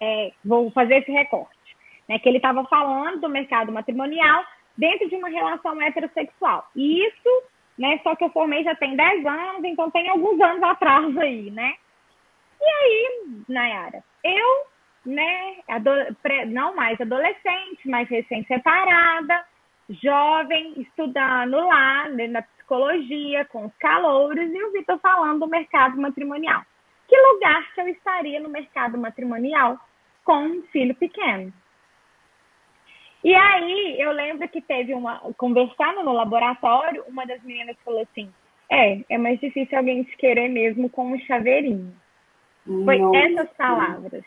[0.00, 1.54] É, vou fazer esse recorte.
[2.06, 4.44] Né, que ele estava falando do mercado matrimonial
[4.76, 6.68] dentro de uma relação heterossexual.
[6.76, 7.42] E isso,
[7.78, 11.50] né, só que eu formei já tem 10 anos, então tem alguns anos atrás aí,
[11.50, 11.74] né?
[12.60, 14.66] E aí, Nayara, eu
[15.04, 15.56] né,
[16.46, 19.44] não mais adolescente, mas recém-separada,
[19.90, 26.00] jovem, estudando lá né, na psicologia, com os calouros, e o Vitor falando do mercado
[26.00, 26.62] matrimonial.
[27.06, 29.78] Que lugar que eu estaria no mercado matrimonial
[30.24, 31.52] com um filho pequeno?
[33.24, 35.18] E aí, eu lembro que teve uma.
[35.38, 38.30] Conversando no laboratório, uma das meninas falou assim:
[38.70, 41.94] É, é mais difícil alguém te querer mesmo com um chaveirinho.
[42.84, 44.22] Foi essas palavras.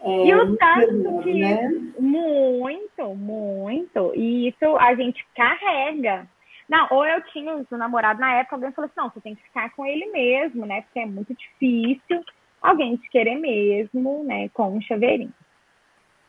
[0.00, 1.34] É, e o tanto que.
[1.34, 1.68] Né?
[1.98, 4.12] Muito, muito.
[4.14, 6.28] E isso a gente carrega.
[6.68, 9.42] Não, ou eu tinha o namorado na época, alguém falou assim: não, você tem que
[9.42, 10.82] ficar com ele mesmo, né?
[10.82, 12.22] Porque é muito difícil
[12.62, 14.48] alguém te querer mesmo, né?
[14.50, 15.34] Com um chaveirinho.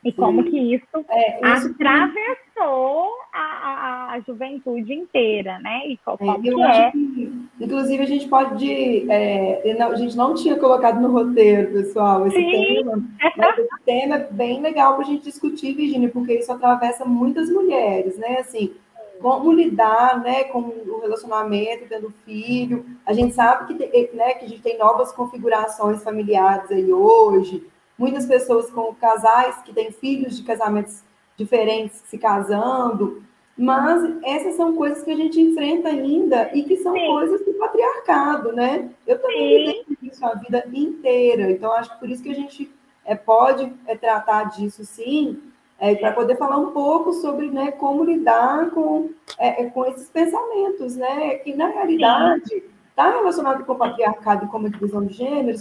[0.08, 5.82] E como que isso, é, isso atravessou a, a, a, juventude inteira, né?
[5.86, 6.92] E como é, acho é.
[6.92, 9.12] que, inclusive, a gente pode.
[9.12, 12.52] É, não, a gente não tinha colocado no roteiro, pessoal, esse Sim.
[12.52, 13.04] tema.
[13.36, 17.50] Mas esse tema é bem legal para a gente discutir, Virginia, porque isso atravessa muitas
[17.50, 18.38] mulheres, né?
[18.40, 18.74] Assim,
[19.20, 22.86] como lidar né, com o relacionamento, tendo filho.
[23.06, 27.68] A gente sabe que, né, que a gente tem novas configurações familiares aí hoje
[27.98, 31.04] muitas pessoas com casais que têm filhos de casamentos
[31.36, 33.24] diferentes se casando,
[33.58, 37.08] mas essas são coisas que a gente enfrenta ainda e que são Sim.
[37.08, 38.90] coisas do patriarcado, né?
[39.06, 42.72] Eu também vivi isso a vida inteira, então acho que por isso que a gente
[43.04, 45.42] é, pode é, tratar disso sim,
[45.80, 50.10] é, para poder falar um pouco sobre né, como lidar com, é, é, com esses
[50.10, 51.36] pensamentos, né?
[51.36, 52.50] Que na realidade.
[52.50, 55.60] Sim está relacionado com o patriarcado e com a divisão de gêneros,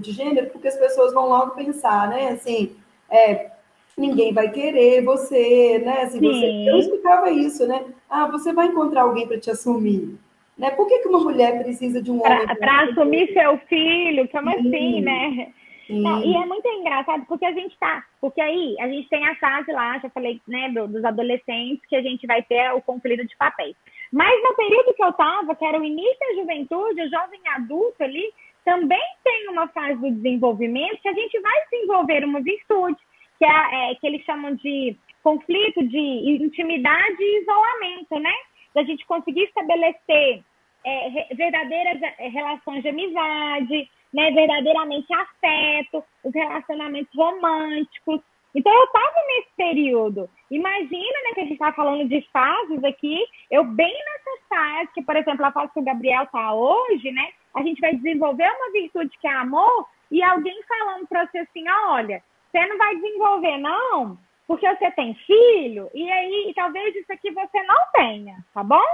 [0.00, 2.30] de gênero, porque as pessoas vão logo pensar, né?
[2.30, 2.74] Assim,
[3.10, 3.50] é,
[3.94, 6.04] ninguém vai querer você, né?
[6.04, 7.84] Assim, você, eu explicava isso, né?
[8.08, 10.16] Ah, você vai encontrar alguém para te assumir.
[10.56, 10.70] Né?
[10.70, 12.46] Por que, que uma mulher precisa de um homem?
[12.58, 14.58] Para assumir seu filho, como Sim.
[14.58, 15.52] assim, né?
[15.90, 19.34] Não, e é muito engraçado porque a gente tá, porque aí a gente tem a
[19.36, 23.26] fase lá, já falei, né, do, dos adolescentes, que a gente vai ter o conflito
[23.26, 23.74] de papéis.
[24.12, 28.02] Mas no período que eu estava, que era o início da juventude, o jovem adulto
[28.02, 28.32] ali,
[28.64, 32.98] também tem uma fase do desenvolvimento que a gente vai desenvolver uma virtude,
[33.38, 35.98] que, é, é que eles chamam de conflito de
[36.42, 38.34] intimidade e isolamento, né?
[38.74, 40.42] Da gente conseguir estabelecer
[40.84, 44.30] é, verdadeiras é, relações de amizade, né?
[44.30, 48.20] verdadeiramente afeto, os relacionamentos românticos,
[48.54, 50.30] Então, eu estava nesse período.
[50.50, 55.02] Imagina, né, que a gente está falando de fases aqui, eu bem nessa fase, que,
[55.02, 58.72] por exemplo, a fase que o Gabriel está hoje, né, a gente vai desenvolver uma
[58.72, 63.58] virtude que é amor, e alguém falando para você assim, olha, você não vai desenvolver,
[63.58, 68.84] não, porque você tem filho, e aí talvez isso aqui você não tenha, tá bom?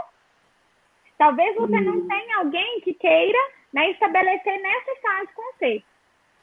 [1.17, 2.09] Talvez você não hum.
[2.09, 3.39] tenha alguém que queira
[3.73, 5.83] né, estabelecer nessa fase você.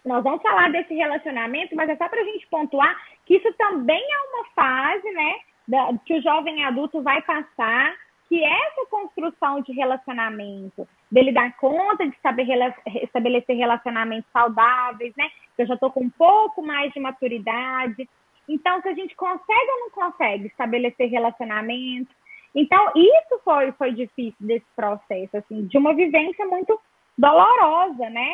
[0.05, 4.01] Nós vamos falar desse relacionamento, mas é só para a gente pontuar que isso também
[4.01, 5.35] é uma fase, né,
[5.67, 7.95] da, que o jovem adulto vai passar,
[8.27, 12.47] que é essa construção de relacionamento, dele dar conta de saber
[13.03, 15.29] estabelecer relacionamentos saudáveis, né?
[15.57, 18.07] Eu já estou com um pouco mais de maturidade.
[18.47, 22.09] Então, se a gente consegue ou não consegue estabelecer relacionamento.
[22.55, 26.79] Então, isso foi, foi difícil desse processo, assim, de uma vivência muito
[27.17, 28.29] dolorosa, né?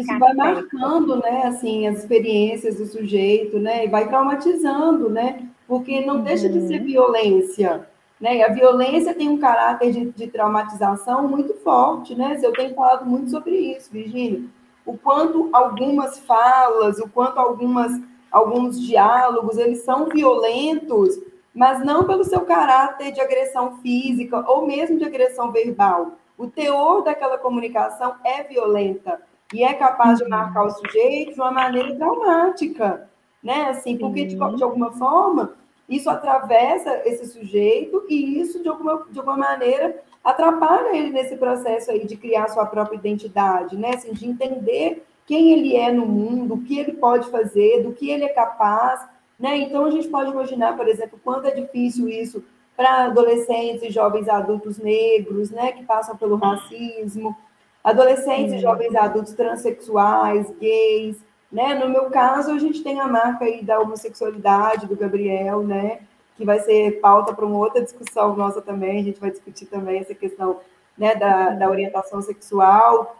[0.00, 3.84] Isso vai marcando, né, assim, as experiências do sujeito, né?
[3.84, 5.48] E vai traumatizando, né?
[5.66, 6.22] Porque não uhum.
[6.22, 6.86] deixa de ser uhum.
[6.86, 7.88] violência,
[8.20, 8.36] né?
[8.36, 12.38] E a violência tem um caráter de, de traumatização muito forte, né?
[12.42, 14.42] Eu tenho falado muito sobre isso, Virginia.
[14.86, 17.92] O quanto algumas falas, o quanto algumas,
[18.30, 21.18] alguns diálogos, eles são violentos,
[21.54, 27.02] mas não pelo seu caráter de agressão física ou mesmo de agressão verbal, o teor
[27.02, 29.20] daquela comunicação é violenta
[29.52, 33.08] e é capaz de marcar o sujeito de uma maneira traumática,
[33.42, 33.68] né?
[33.68, 35.54] Assim, porque de, de alguma forma
[35.88, 41.90] isso atravessa esse sujeito e isso de alguma, de alguma maneira atrapalha ele nesse processo
[41.90, 43.90] aí de criar sua própria identidade, né?
[43.94, 48.10] Assim, de entender quem ele é no mundo, o que ele pode fazer, do que
[48.10, 49.06] ele é capaz,
[49.38, 49.56] né?
[49.58, 52.42] Então a gente pode imaginar, por exemplo, quanto é difícil isso
[52.76, 57.36] para adolescentes e jovens adultos negros, né, que passam pelo racismo,
[57.82, 61.16] adolescentes e jovens adultos transexuais, gays,
[61.52, 61.74] né?
[61.74, 66.00] No meu caso, a gente tem a marca aí da homossexualidade do Gabriel, né,
[66.36, 70.00] que vai ser pauta para uma outra discussão nossa também, a gente vai discutir também
[70.00, 70.58] essa questão,
[70.98, 73.16] né, da, da orientação sexual.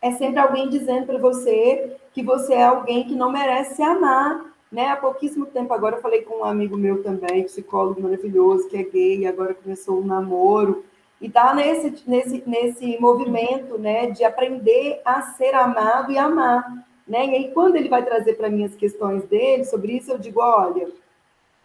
[0.00, 4.53] É sempre alguém dizendo para você que você é alguém que não merece se amar,
[4.74, 4.88] né?
[4.88, 8.82] Há pouquíssimo tempo agora eu falei com um amigo meu também, psicólogo maravilhoso, que é
[8.82, 10.84] gay, agora começou um namoro,
[11.20, 16.68] e está nesse, nesse, nesse movimento né, de aprender a ser amado e amar.
[17.06, 17.26] Né?
[17.26, 20.40] E aí, quando ele vai trazer para mim as questões dele sobre isso, eu digo:
[20.40, 20.88] olha,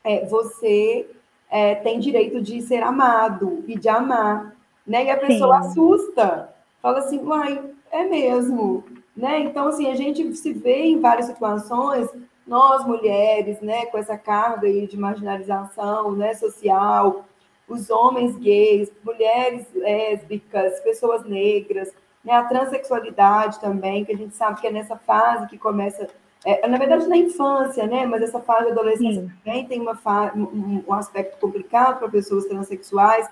[0.03, 1.09] é, você
[1.49, 4.55] é, tem direito de ser amado e de amar.
[4.85, 5.05] Né?
[5.05, 5.69] E a pessoa Sim.
[5.69, 7.59] assusta, fala assim: uai,
[7.91, 8.83] é mesmo.
[9.17, 9.39] Né?
[9.39, 12.07] Então, assim, a gente se vê em várias situações
[12.49, 17.23] nós mulheres, né, com essa carga aí de marginalização, né, social,
[17.67, 21.93] os homens gays, mulheres lésbicas, pessoas negras,
[22.25, 26.07] né, a transexualidade também, que a gente sabe que é nessa fase que começa,
[26.43, 29.31] é, na verdade na infância, né, mas essa fase da adolescência Sim.
[29.45, 29.95] também tem uma
[30.35, 33.29] um, um aspecto complicado para pessoas transexuais,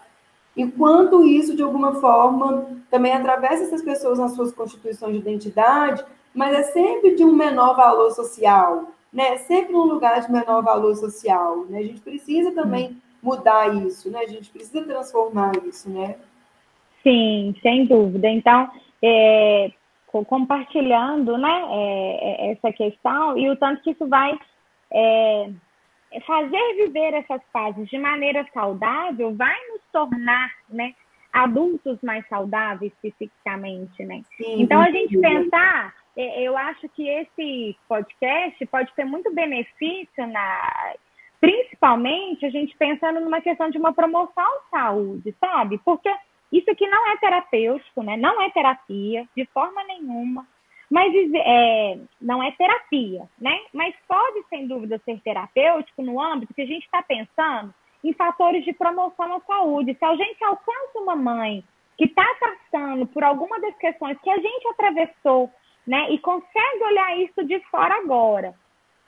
[0.55, 6.55] enquanto isso, de alguma forma, também atravessa essas pessoas nas suas constituições de identidade, mas
[6.55, 11.65] é sempre de um menor valor social, né, sempre num lugar de menor valor social.
[11.65, 11.79] Né?
[11.79, 12.97] A gente precisa também hum.
[13.23, 14.19] mudar isso, né?
[14.19, 16.17] A gente precisa transformar isso, né?
[17.01, 18.29] Sim, sem dúvida.
[18.29, 18.69] Então,
[19.03, 19.71] é,
[20.05, 24.37] compartilhando né, é, é, essa questão e o tanto que isso vai
[24.91, 25.49] é,
[26.27, 30.93] fazer viver essas fases de maneira saudável vai nos tornar né,
[31.43, 34.23] adultos mais saudáveis psiquicamente, né?
[34.37, 40.25] Sim, então, a gente pensar é, eu acho que esse podcast pode ter muito benefício
[40.27, 40.93] na
[41.39, 45.79] principalmente a gente pensando numa questão de uma promoção de saúde, sabe?
[45.85, 46.11] Porque
[46.51, 48.17] isso aqui não é terapêutico, né?
[48.17, 50.47] Não é terapia de forma nenhuma,
[50.89, 53.59] mas é, não é terapia, né?
[53.71, 57.71] Mas pode sem dúvida ser terapêutico no âmbito que a gente está pensando
[58.07, 59.95] em fatores de promoção à saúde.
[59.97, 61.63] Se a gente alcança uma mãe
[61.97, 65.51] que está passando por alguma das questões que a gente atravessou
[65.87, 66.11] né?
[66.11, 68.53] E consegue olhar isso de fora agora.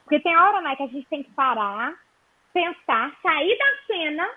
[0.04, 1.94] Porque tem hora, né, que a gente tem que parar,
[2.54, 4.30] pensar, sair da cena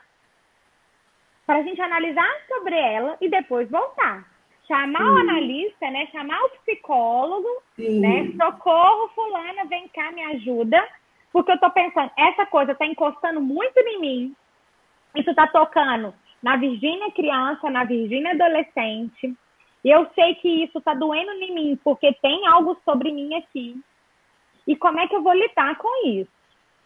[1.47, 4.27] para a gente analisar sobre ela e depois voltar.
[4.67, 5.05] Chamar Sim.
[5.05, 6.07] o analista, né?
[6.09, 8.01] Chamar o psicólogo, Sim.
[8.01, 8.33] né?
[8.37, 10.87] Socorro, fulana, vem cá, me ajuda.
[11.33, 14.37] Porque eu tô pensando, essa coisa tá encostando muito em mim.
[15.17, 19.35] Isso tá tocando na Virgínia criança, na Virgínia adolescente,
[19.85, 23.81] e eu sei que isso está doendo em mim, porque tem algo sobre mim aqui.
[24.67, 26.31] E como é que eu vou lidar com isso?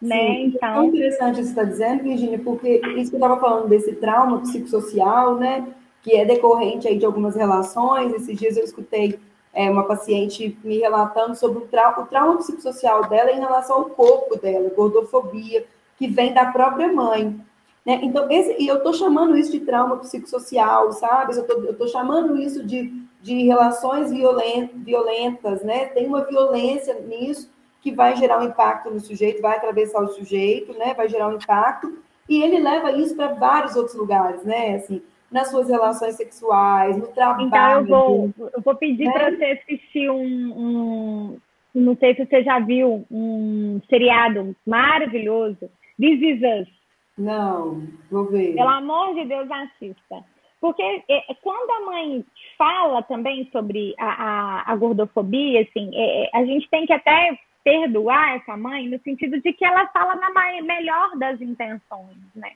[0.01, 0.15] Né?
[0.15, 0.83] Sim, é então...
[0.83, 3.95] É interessante isso que você está dizendo, Virginia, porque isso que eu estava falando desse
[3.95, 5.67] trauma psicossocial, né?
[6.03, 8.13] Que é decorrente aí de algumas relações.
[8.13, 9.19] Esses dias eu escutei
[9.53, 13.85] é, uma paciente me relatando sobre o, trau o trauma psicossocial dela em relação ao
[13.85, 15.65] corpo dela, gordofobia,
[15.97, 17.39] que vem da própria mãe.
[17.87, 18.01] Né?
[18.03, 21.37] Então, esse, e eu estou chamando isso de trauma psicossocial, sabe?
[21.37, 25.85] Eu estou chamando isso de, de relações violent, violentas, né?
[25.85, 27.49] Tem uma violência nisso
[27.81, 30.93] que vai gerar um impacto no sujeito, vai atravessar o sujeito, né?
[30.93, 34.75] Vai gerar um impacto, e ele leva isso para vários outros lugares, né?
[34.75, 37.47] Assim, nas suas relações sexuais, no trabalho.
[37.47, 39.13] Então eu vou, eu vou pedir né?
[39.13, 41.37] para você assistir um, um,
[41.73, 46.76] não sei se você já viu um seriado maravilhoso, This Is Us.
[47.17, 48.53] Não, vou ver.
[48.53, 50.23] Pelo amor de Deus, assista.
[50.59, 52.25] Porque é, é, quando a mãe
[52.57, 57.37] fala também sobre a, a, a gordofobia, assim, é, é, a gente tem que até
[57.63, 62.51] perdoar essa mãe no sentido de que ela fala na melhor das intenções, né?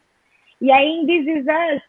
[0.60, 1.82] E aí em This Is Us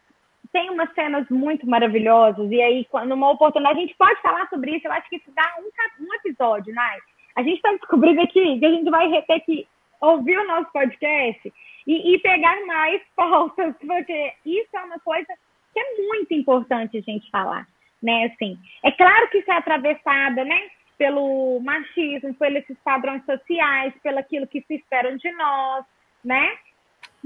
[0.51, 4.85] tem umas cenas muito maravilhosas, e aí, numa oportunidade, a gente pode falar sobre isso,
[4.85, 6.97] eu acho que isso dá um, um episódio, né?
[7.35, 9.67] A gente está descobrindo aqui que a gente vai ter que
[9.99, 11.51] ouvir o nosso podcast
[11.87, 15.33] e, e pegar mais pautas, porque isso é uma coisa
[15.73, 17.67] que é muito importante a gente falar,
[18.01, 18.25] né?
[18.25, 20.69] Assim, é claro que isso é atravessada, né?
[20.97, 25.85] Pelo machismo, pelos padrões sociais, pelo aquilo que se espera de nós,
[26.23, 26.57] né?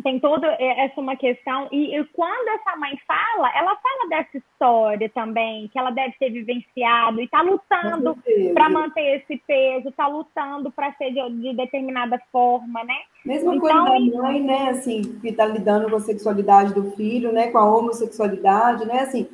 [0.03, 5.09] Tem toda essa uma questão e, e, quando essa mãe fala, ela fala dessa história
[5.09, 8.15] também que ela deve ter vivenciado e está lutando
[8.53, 12.95] para manter esse peso, está lutando para ser de, de, determinada forma, né?
[13.25, 14.69] Mesma então, coisa da mãe, né?
[14.69, 17.47] Assim, que está lidando com a sexualidade do filho, né?
[17.47, 18.99] Com a homossexualidade, né?
[18.99, 19.27] Assim,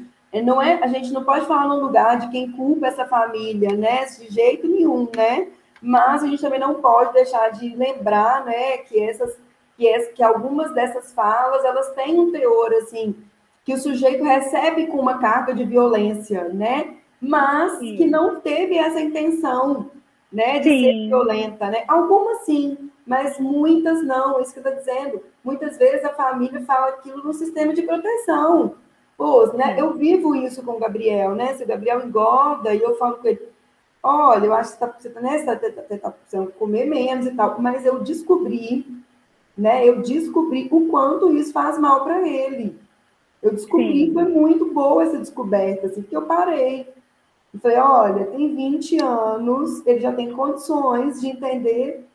[0.44, 4.06] não é, a gente não pode falar no lugar de quem culpa essa família, né?
[4.06, 5.48] De jeito nenhum, né?
[5.82, 8.78] Mas a gente também não pode deixar de lembrar, né?
[8.78, 9.38] Que essas
[9.78, 13.16] que, é, que algumas dessas falas elas têm um teor assim
[13.66, 16.96] que o sujeito recebe com uma carga de violência, né?
[17.20, 17.96] Mas sim.
[17.96, 19.90] que não teve essa intenção,
[20.32, 20.84] né, de sim.
[20.84, 21.86] ser violenta, né?
[21.88, 24.42] Algumas sim, mas muitas não.
[24.42, 25.24] Isso que eu estou dizendo.
[25.44, 28.76] Muitas vezes a família fala aquilo no sistema de proteção.
[29.18, 29.76] Pô, né?
[29.80, 31.54] Eu vivo isso com o Gabriel, né?
[31.54, 33.48] Se o Gabriel engorda e eu falo com ele,
[34.02, 37.32] olha, eu acho que você está né, tá, tá, tá, tá precisando comer menos e
[37.32, 38.86] tal, mas eu descobri
[39.58, 39.88] né?
[39.88, 42.78] Eu descobri o quanto isso faz mal para ele.
[43.42, 46.88] Eu descobri que foi muito boa essa descoberta, assim, que eu parei.
[47.54, 52.08] E falei, olha, tem 20 anos, ele já tem condições de entender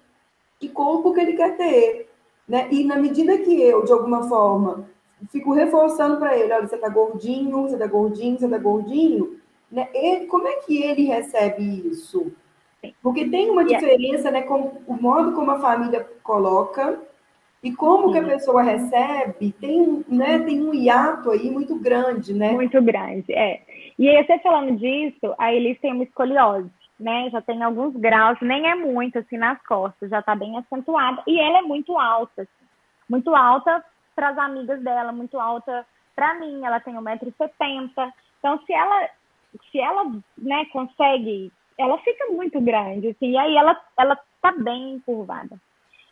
[0.58, 2.10] que corpo que ele quer ter.
[2.48, 2.68] Né?
[2.70, 4.88] E na medida que eu, de alguma forma,
[5.30, 9.38] fico reforçando para ele, olha, você está gordinho, você está gordinho, você está gordinho,
[9.70, 9.88] né?
[9.92, 12.32] Ele, como é que ele recebe isso?
[13.02, 16.98] Porque tem uma diferença, né, com o modo como a família coloca
[17.62, 22.52] e como que a pessoa recebe, tem, né, tem um hiato aí muito grande, né?
[22.52, 23.62] Muito grande, é.
[23.98, 27.28] E aí, você falando disso, a Elis tem uma escoliose, né?
[27.30, 31.20] Já tem alguns graus, nem é muito, assim, nas costas, já tá bem acentuada.
[31.26, 32.66] E ela é muito alta, assim,
[33.08, 33.84] muito alta
[34.14, 35.84] para as amigas dela, muito alta
[36.14, 36.64] para mim.
[36.64, 37.90] Ela tem 1,70m.
[38.38, 39.08] Então, se ela,
[39.72, 45.02] se ela, né, consegue, ela fica muito grande, assim, e aí ela, ela tá bem
[45.04, 45.58] curvada.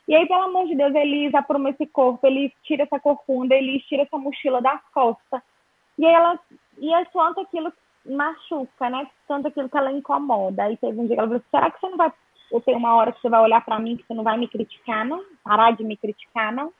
[0.08, 3.84] E aí, pelo amor de Deus, Elis apruma esse corpo, Elis tira essa corcunda, Elis
[3.86, 5.42] tira essa mochila das costas.
[5.98, 6.38] E aí ela,
[6.78, 9.08] e é tanto aquilo que machuca, né?
[9.26, 10.64] Tanto aquilo que ela incomoda.
[10.64, 12.12] Aí teve um dia que ela falou, será que você não vai,
[12.52, 14.46] ou tem uma hora que você vai olhar para mim que você não vai me
[14.46, 15.24] criticar, não?
[15.42, 16.72] Parar de me criticar, não?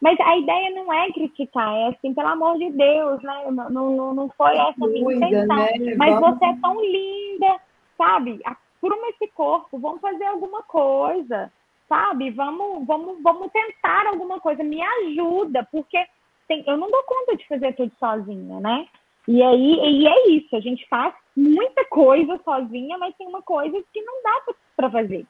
[0.00, 3.50] Mas a ideia não é criticar, é assim, pelo amor de Deus, né?
[3.50, 5.56] Não, não, não foi essa a minha intenção.
[5.56, 5.94] Né?
[5.96, 6.38] Mas vamos...
[6.38, 7.60] você é tão linda,
[7.98, 8.40] sabe?
[8.44, 11.52] Apruma esse corpo, vamos fazer alguma coisa
[11.90, 12.30] sabe?
[12.30, 15.98] Vamos, vamos, vamos tentar alguma coisa, me ajuda, porque
[16.46, 18.86] tem, eu não dou conta de fazer tudo sozinha, né?
[19.26, 23.76] E aí e é isso, a gente faz muita coisa sozinha, mas tem uma coisa
[23.92, 25.26] que não dá para fazer.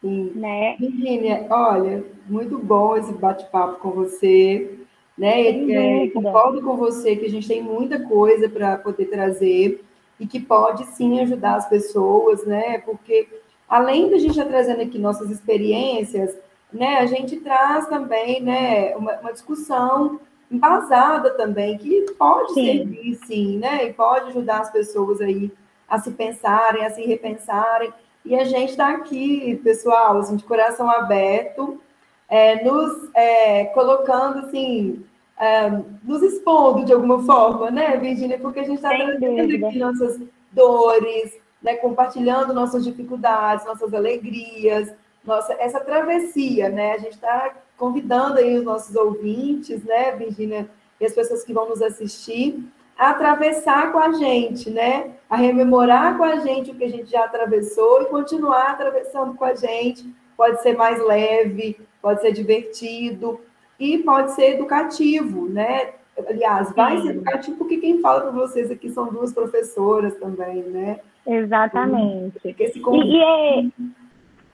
[0.00, 0.32] Sim.
[0.34, 0.76] Né?
[0.78, 4.78] Virginia, olha, muito bom esse bate-papo com você.
[5.16, 5.48] Né?
[5.70, 9.82] É, concordo com você que a gente tem muita coisa para poder trazer
[10.18, 12.78] e que pode sim ajudar as pessoas, né?
[12.78, 13.28] Porque
[13.68, 16.36] além da gente estar trazendo aqui nossas experiências,
[16.72, 22.64] né, a gente traz também, né, uma, uma discussão embasada também, que pode sim.
[22.64, 25.50] servir, sim, né, e pode ajudar as pessoas aí
[25.88, 27.92] a se pensarem, a se repensarem,
[28.24, 31.80] e a gente está aqui, pessoal, assim, de coração aberto,
[32.28, 35.04] é, nos é, colocando, assim,
[35.38, 35.70] é,
[36.02, 41.38] nos expondo de alguma forma, né, Virginia, porque a gente está trazendo aqui nossas dores,
[41.64, 44.92] né, compartilhando nossas dificuldades, nossas alegrias,
[45.24, 46.92] nossa essa travessia, né?
[46.92, 50.68] A gente está convidando aí os nossos ouvintes, né, Virginia,
[51.00, 52.62] e as pessoas que vão nos assistir,
[52.98, 55.12] a atravessar com a gente, né?
[55.28, 59.44] A rememorar com a gente o que a gente já atravessou e continuar atravessando com
[59.44, 60.06] a gente.
[60.36, 63.40] Pode ser mais leve, pode ser divertido
[63.80, 65.94] e pode ser educativo, né?
[66.28, 71.00] Aliás, vai ser educativo porque quem fala para vocês aqui são duas professoras também, né?
[71.26, 72.38] Exatamente.
[72.44, 73.66] E, e, é,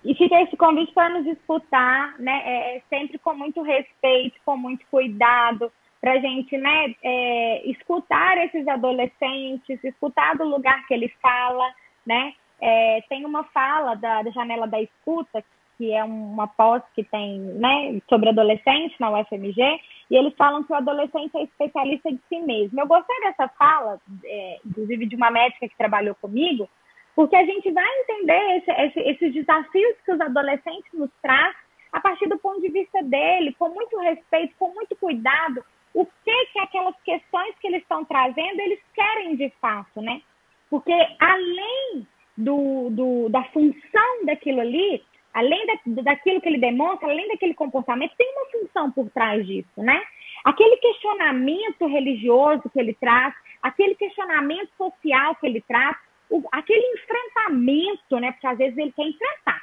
[0.05, 2.43] e fica esse convite para nos escutar, né?
[2.45, 6.95] É, é, sempre com muito respeito, com muito cuidado, para a gente, né?
[7.03, 11.69] É, escutar esses adolescentes, escutar do lugar que ele fala,
[12.07, 12.33] né?
[12.61, 15.45] É, tem uma fala da, da janela da escuta
[15.81, 19.63] que é uma pós que tem né, sobre adolescente na UFMG,
[20.11, 22.79] e eles falam que o adolescente é especialista de si mesmo.
[22.79, 26.69] Eu gostei dessa fala, é, inclusive de uma médica que trabalhou comigo,
[27.17, 31.99] porque a gente vai entender esse, esse, esses desafios que os adolescentes nos trazem a
[31.99, 35.65] partir do ponto de vista dele, com muito respeito, com muito cuidado,
[35.95, 40.21] o que que aquelas questões que eles estão trazendo, eles querem de fato, né?
[40.69, 42.07] Porque além
[42.37, 45.03] do, do, da função daquilo ali,
[45.33, 49.69] além da, daquilo que ele demonstra, além daquele comportamento, tem uma função por trás disso,
[49.77, 50.03] né?
[50.45, 55.97] Aquele questionamento religioso que ele traz, aquele questionamento social que ele traz,
[56.31, 58.33] o, aquele enfrentamento, né?
[58.33, 59.63] Porque às vezes ele quer enfrentar,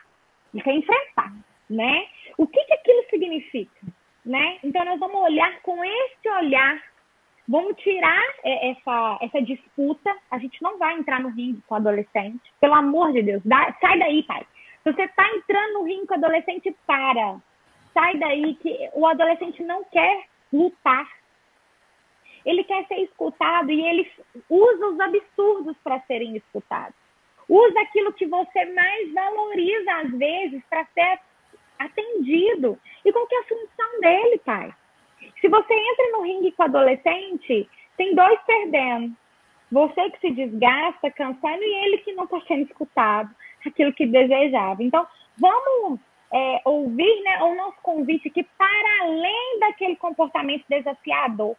[0.53, 1.33] ele quer enfrentar,
[1.69, 2.07] né?
[2.37, 3.87] O que, que aquilo significa,
[4.25, 4.59] né?
[4.63, 6.81] Então nós vamos olhar com esse olhar,
[7.47, 10.15] vamos tirar é, essa, essa disputa.
[10.31, 13.75] A gente não vai entrar no ringue com o adolescente, pelo amor de Deus, dá,
[13.81, 14.45] sai daí, pai
[14.93, 17.41] você está entrando no ringue com o adolescente, para.
[17.93, 21.07] Sai daí que o adolescente não quer lutar.
[22.45, 24.09] Ele quer ser escutado e ele
[24.49, 26.95] usa os absurdos para serem escutados.
[27.49, 31.19] Usa aquilo que você mais valoriza, às vezes, para ser
[31.79, 32.79] atendido.
[33.03, 34.73] E qual que é a função dele, pai?
[35.41, 39.15] Se você entra no ringue com adolescente, tem dois perdendo.
[39.69, 43.29] Você que se desgasta, cansando, e ele que não está sendo escutado
[43.67, 44.83] aquilo que desejava.
[44.83, 45.05] Então,
[45.37, 45.99] vamos
[46.31, 51.55] é, ouvir né, o nosso convite que, para além daquele comportamento desafiador,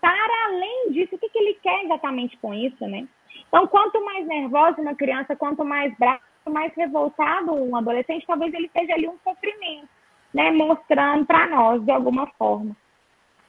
[0.00, 3.06] para além disso, o que, que ele quer exatamente com isso, né?
[3.48, 8.70] Então, quanto mais nervosa uma criança, quanto mais bravo, mais revoltado um adolescente, talvez ele
[8.72, 9.88] seja ali um sofrimento,
[10.32, 10.50] né?
[10.50, 12.74] Mostrando para nós de alguma forma.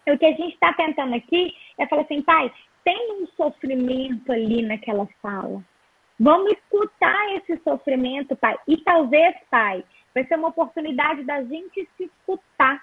[0.07, 2.51] O que a gente está tentando aqui é falar assim, pai,
[2.83, 5.63] tem um sofrimento ali naquela fala.
[6.23, 8.55] Vamos escutar esse sofrimento, pai.
[8.67, 12.79] E talvez, pai, vai ser uma oportunidade da gente se escutar.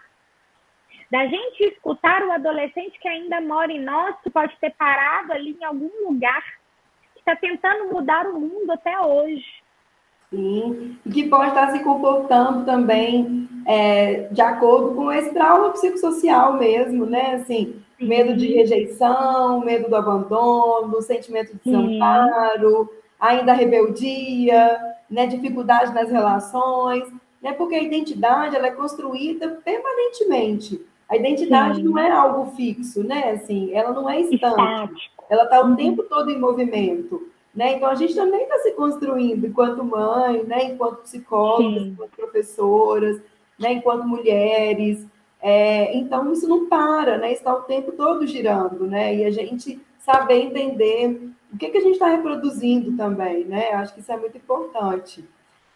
[1.09, 5.57] Da gente escutar o adolescente que ainda mora em nós, que pode ter parado ali
[5.61, 6.43] em algum lugar,
[7.14, 9.47] que está tentando mudar o mundo até hoje.
[10.30, 16.55] Sim, e que pode estar se comportando também é, de acordo com esse trauma psicossocial
[16.55, 17.36] mesmo, né?
[17.36, 24.79] Assim, medo de rejeição, medo do abandono, sentimento de desamparo, ainda rebeldia,
[25.11, 27.11] né, dificuldade nas relações,
[27.43, 30.81] né, porque a identidade ela é construída permanentemente.
[31.09, 31.85] A identidade Sim.
[31.85, 33.31] não é algo fixo, né?
[33.31, 35.11] Assim, ela não é instante.
[35.31, 35.77] Ela está o uhum.
[35.77, 37.29] tempo todo em movimento.
[37.55, 37.75] Né?
[37.75, 40.64] Então, a gente também está se construindo enquanto mãe, né?
[40.64, 41.89] enquanto psicólogas, Sim.
[41.89, 43.21] enquanto professoras,
[43.59, 43.73] né?
[43.73, 45.07] enquanto mulheres.
[45.41, 47.33] É, então, isso não para, né?
[47.33, 48.87] está o tempo todo girando.
[48.87, 49.16] Né?
[49.16, 53.73] E a gente saber entender o que, que a gente está reproduzindo também, né?
[53.73, 55.25] Acho que isso é muito importante.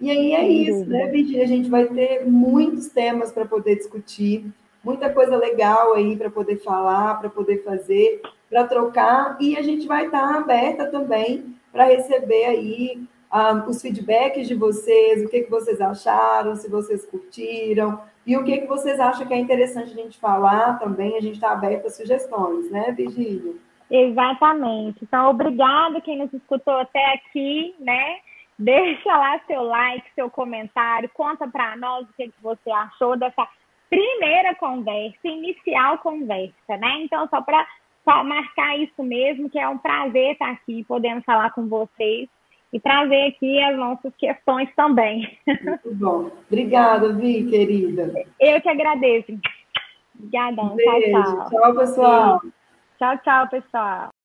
[0.01, 1.45] E aí é isso, né, Virginia?
[1.45, 4.45] A gente vai ter muitos temas para poder discutir,
[4.83, 8.21] muita coisa legal aí para poder falar, para poder fazer,
[8.51, 13.65] para trocar, e a gente vai estar tá aberta também para receber aí um, ah,
[13.67, 18.59] os feedbacks de vocês, o que, que vocês acharam, se vocês curtiram, e o que,
[18.59, 21.91] que vocês acham que é interessante a gente falar também, a gente está aberta a
[21.91, 23.55] sugestões, né, Virgínia?
[23.91, 24.99] Exatamente.
[25.03, 28.19] Então, obrigada quem nos escutou até aqui, né?
[28.59, 33.47] Deixa lá seu like, seu comentário, conta para nós o que, que você achou dessa
[33.89, 37.03] primeira conversa, inicial conversa, né?
[37.03, 37.67] Então, só para
[38.25, 42.29] marcar isso mesmo, que é um prazer estar aqui, podendo falar com vocês
[42.73, 45.39] e trazer aqui as nossas questões também.
[45.47, 46.31] Muito bom.
[46.47, 48.11] Obrigada, Vi, querida.
[48.41, 49.39] Eu que agradeço.
[50.15, 50.77] Obrigadão.
[50.77, 51.51] Tchau, tchau.
[51.51, 52.43] Tchau, pessoal.
[53.03, 54.13] Tchau, tchau, pessoal.